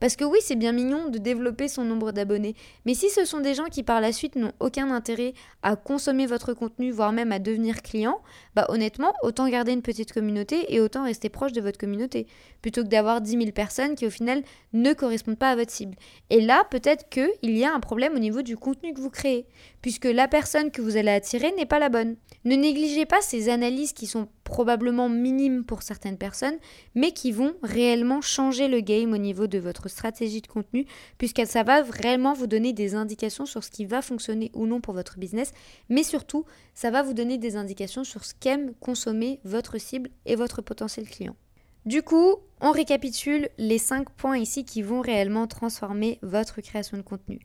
Parce 0.00 0.16
que 0.16 0.24
oui, 0.24 0.38
c'est 0.42 0.56
bien 0.56 0.72
mignon 0.72 1.08
de 1.08 1.18
développer 1.18 1.68
son 1.68 1.84
nombre 1.84 2.12
d'abonnés, 2.12 2.56
mais 2.84 2.94
si 2.94 3.10
ce 3.10 3.24
sont 3.24 3.40
des 3.40 3.54
gens 3.54 3.66
qui 3.66 3.82
par 3.82 4.00
la 4.00 4.12
suite 4.12 4.34
n'ont 4.34 4.52
aucun 4.58 4.90
intérêt 4.90 5.34
à 5.62 5.76
consommer 5.76 6.26
votre 6.26 6.54
contenu, 6.54 6.90
voire 6.90 7.12
même 7.12 7.32
à 7.32 7.38
devenir 7.38 7.82
client, 7.82 8.20
bah 8.56 8.66
honnêtement, 8.68 9.12
autant 9.22 9.48
garder 9.48 9.72
une 9.72 9.82
petite 9.82 10.12
communauté 10.12 10.74
et 10.74 10.80
autant 10.80 11.04
rester 11.04 11.28
proche 11.28 11.52
de 11.52 11.60
votre 11.60 11.78
communauté, 11.78 12.26
plutôt 12.62 12.82
que 12.82 12.88
d'avoir 12.88 13.20
10 13.20 13.30
000 13.32 13.44
personnes 13.52 13.94
qui 13.94 14.06
au 14.06 14.10
final 14.10 14.42
ne 14.72 14.92
correspondent 14.92 15.38
pas 15.38 15.50
à 15.50 15.56
votre 15.56 15.70
cible. 15.70 15.96
Et 16.30 16.40
là, 16.40 16.64
peut-être 16.70 17.08
qu'il 17.08 17.56
y 17.56 17.64
a 17.64 17.72
un 17.72 17.80
problème 17.80 18.14
au 18.14 18.18
niveau 18.18 18.42
du 18.42 18.56
contenu 18.56 18.94
que 18.94 19.00
vous 19.00 19.10
créez, 19.10 19.46
puisque 19.82 20.04
la 20.04 20.28
personne 20.28 20.70
que 20.70 20.82
vous 20.82 20.96
allez 20.96 21.10
attirer 21.10 21.52
n'est 21.52 21.66
pas 21.66 21.78
la 21.78 21.88
bonne. 21.88 22.16
Ne 22.44 22.56
négligez 22.56 23.06
pas 23.06 23.20
ces 23.20 23.48
analyses 23.48 23.92
qui 23.92 24.06
sont 24.06 24.28
probablement 24.44 25.08
minimes 25.08 25.64
pour 25.64 25.82
certaines 25.82 26.18
personnes, 26.18 26.58
mais 26.94 27.12
qui 27.12 27.32
vont 27.32 27.54
réellement 27.62 28.20
changer 28.20 28.68
le 28.68 28.80
game 28.80 29.12
au 29.12 29.18
niveau 29.18 29.46
de 29.46 29.58
votre 29.58 29.88
stratégie 29.88 30.40
de 30.40 30.46
contenu, 30.46 30.86
puisque 31.18 31.46
ça 31.46 31.62
va 31.62 31.82
vraiment 31.82 32.32
vous 32.32 32.46
donner 32.46 32.72
des 32.72 32.94
indications 32.94 33.46
sur 33.46 33.62
ce 33.64 33.70
qui 33.70 33.84
va 33.84 34.02
fonctionner 34.02 34.50
ou 34.54 34.66
non 34.66 34.80
pour 34.80 34.94
votre 34.94 35.18
business, 35.18 35.52
mais 35.88 36.02
surtout, 36.02 36.44
ça 36.74 36.90
va 36.90 37.02
vous 37.02 37.14
donner 37.14 37.38
des 37.38 37.56
indications 37.56 38.04
sur 38.04 38.24
ce 38.24 38.34
qu'aime 38.34 38.74
consommer 38.80 39.40
votre 39.44 39.78
cible 39.78 40.10
et 40.26 40.34
votre 40.34 40.62
potentiel 40.62 41.08
client. 41.08 41.36
Du 41.86 42.02
coup, 42.02 42.36
on 42.60 42.72
récapitule 42.72 43.48
les 43.56 43.78
5 43.78 44.10
points 44.10 44.36
ici 44.36 44.64
qui 44.64 44.82
vont 44.82 45.00
réellement 45.00 45.46
transformer 45.46 46.18
votre 46.20 46.60
création 46.60 46.98
de 46.98 47.02
contenu. 47.02 47.40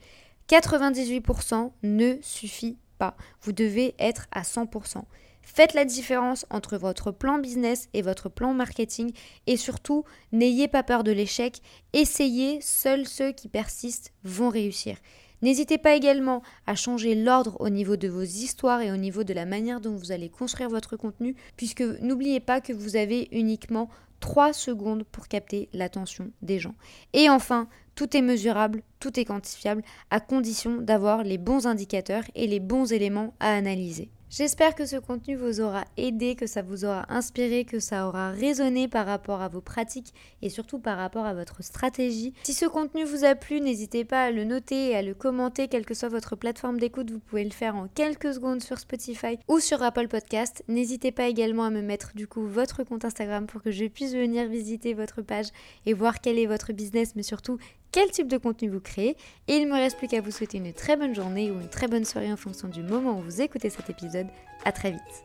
98% 0.49 1.71
ne 1.83 2.17
suffit 2.21 2.77
pas. 2.97 3.15
Vous 3.41 3.51
devez 3.51 3.95
être 3.99 4.27
à 4.31 4.41
100%. 4.41 5.03
Faites 5.41 5.73
la 5.73 5.85
différence 5.85 6.45
entre 6.49 6.77
votre 6.77 7.11
plan 7.11 7.37
business 7.37 7.87
et 7.93 8.01
votre 8.01 8.29
plan 8.29 8.53
marketing 8.53 9.11
et 9.45 9.57
surtout, 9.57 10.03
n'ayez 10.31 10.67
pas 10.67 10.83
peur 10.83 11.03
de 11.03 11.11
l'échec. 11.11 11.61
Essayez, 11.93 12.59
seuls 12.61 13.07
ceux 13.07 13.31
qui 13.31 13.47
persistent 13.47 14.11
vont 14.23 14.49
réussir. 14.49 14.97
N'hésitez 15.41 15.77
pas 15.77 15.93
également 15.93 16.41
à 16.65 16.75
changer 16.75 17.13
l'ordre 17.13 17.57
au 17.59 17.69
niveau 17.69 17.97
de 17.97 18.07
vos 18.07 18.23
histoires 18.23 18.81
et 18.81 18.91
au 18.91 18.97
niveau 18.97 19.23
de 19.23 19.33
la 19.33 19.45
manière 19.45 19.81
dont 19.81 19.95
vous 19.95 20.11
allez 20.11 20.29
construire 20.29 20.69
votre 20.69 20.97
contenu, 20.97 21.35
puisque 21.57 21.83
n'oubliez 22.01 22.39
pas 22.39 22.61
que 22.61 22.73
vous 22.73 22.95
avez 22.95 23.27
uniquement 23.31 23.89
3 24.25 24.53
secondes 24.53 25.03
pour 25.03 25.27
capter 25.27 25.69
l'attention 25.71 26.31
des 26.41 26.57
gens. 26.57 26.73
Et 27.13 27.29
enfin, 27.29 27.69
tout 27.93 28.17
est 28.17 28.23
mesurable, 28.23 28.81
tout 28.99 29.19
est 29.19 29.25
quantifiable, 29.25 29.83
à 30.09 30.19
condition 30.19 30.81
d'avoir 30.81 31.23
les 31.23 31.37
bons 31.37 31.67
indicateurs 31.67 32.23
et 32.33 32.47
les 32.47 32.59
bons 32.59 32.91
éléments 32.91 33.35
à 33.39 33.53
analyser. 33.53 34.09
J'espère 34.29 34.73
que 34.75 34.85
ce 34.85 34.97
contenu 34.97 35.35
vous 35.35 35.61
aura 35.61 35.85
aidé, 35.97 36.35
que 36.35 36.47
ça 36.47 36.61
vous 36.61 36.83
aura 36.83 37.05
inspiré, 37.09 37.63
que 37.63 37.79
ça 37.79 38.07
aura 38.07 38.31
résonné 38.31 38.87
par 38.87 39.05
rapport 39.05 39.41
à 39.41 39.47
vos 39.47 39.61
pratiques 39.61 40.13
et 40.41 40.49
surtout 40.49 40.79
par 40.79 40.97
rapport 40.97 41.25
à 41.25 41.33
votre 41.33 41.63
stratégie. 41.63 42.33
Si 42.43 42.53
ce 42.53 42.65
contenu 42.65 43.05
vous 43.05 43.23
a 43.23 43.35
plu, 43.35 43.61
n'hésitez 43.61 44.03
pas 44.03 44.25
à 44.25 44.31
le 44.31 44.43
noter 44.43 44.89
et 44.89 44.95
à 44.95 45.03
le 45.03 45.13
commenter, 45.13 45.67
quelle 45.67 45.85
que 45.85 45.93
soit 45.93 46.09
votre 46.09 46.35
plateforme 46.35 46.79
d'écoute. 46.79 47.11
Vous 47.11 47.19
pouvez 47.19 47.43
le 47.43 47.51
faire 47.51 47.75
en 47.75 47.87
quelques 47.87 48.33
secondes 48.33 48.63
sur 48.63 48.79
Spotify 48.79 49.37
ou 49.47 49.59
sur 49.59 49.83
Apple 49.83 50.07
Podcast. 50.07 50.63
N'hésitez 50.67 51.11
pas 51.11 51.27
également 51.27 51.63
à 51.63 51.69
me 51.69 51.81
mettre 51.81 52.11
du 52.15 52.27
coup 52.27 52.45
votre 52.45 52.83
compte 52.83 53.05
Instagram 53.05 53.45
pour 53.45 53.61
que 53.61 53.71
je 53.71 53.85
puisse 53.85 54.13
venir 54.13 54.47
visiter 54.47 54.93
votre 54.95 55.21
page 55.21 55.47
et 55.85 55.93
voir 55.93 56.19
quel 56.19 56.39
est 56.39 56.47
votre 56.47 56.73
business, 56.73 57.15
mais 57.15 57.23
surtout 57.23 57.59
quel 57.95 58.11
type 58.11 58.27
de 58.27 58.37
contenu 58.37 58.67
vous 58.67 58.81
créez. 58.81 59.15
Et 59.47 59.55
il 59.55 59.63
ne 59.63 59.73
me 59.73 59.77
reste 59.77 59.97
plus 59.97 60.09
qu'à 60.09 60.19
vous 60.19 60.29
souhaiter 60.29 60.57
une 60.57 60.73
très 60.73 60.97
bonne 60.97 61.15
journée 61.15 61.49
ou 61.49 61.61
une 61.61 61.69
très 61.69 61.87
bonne 61.87 62.03
soirée 62.03 62.31
en 62.31 62.35
fonction 62.35 62.67
du 62.67 62.83
moment 62.83 63.17
où 63.17 63.21
vous 63.21 63.41
écoutez 63.41 63.69
cet 63.69 63.89
épisode. 63.89 64.27
À 64.65 64.73
très 64.73 64.91
vite. 64.91 65.24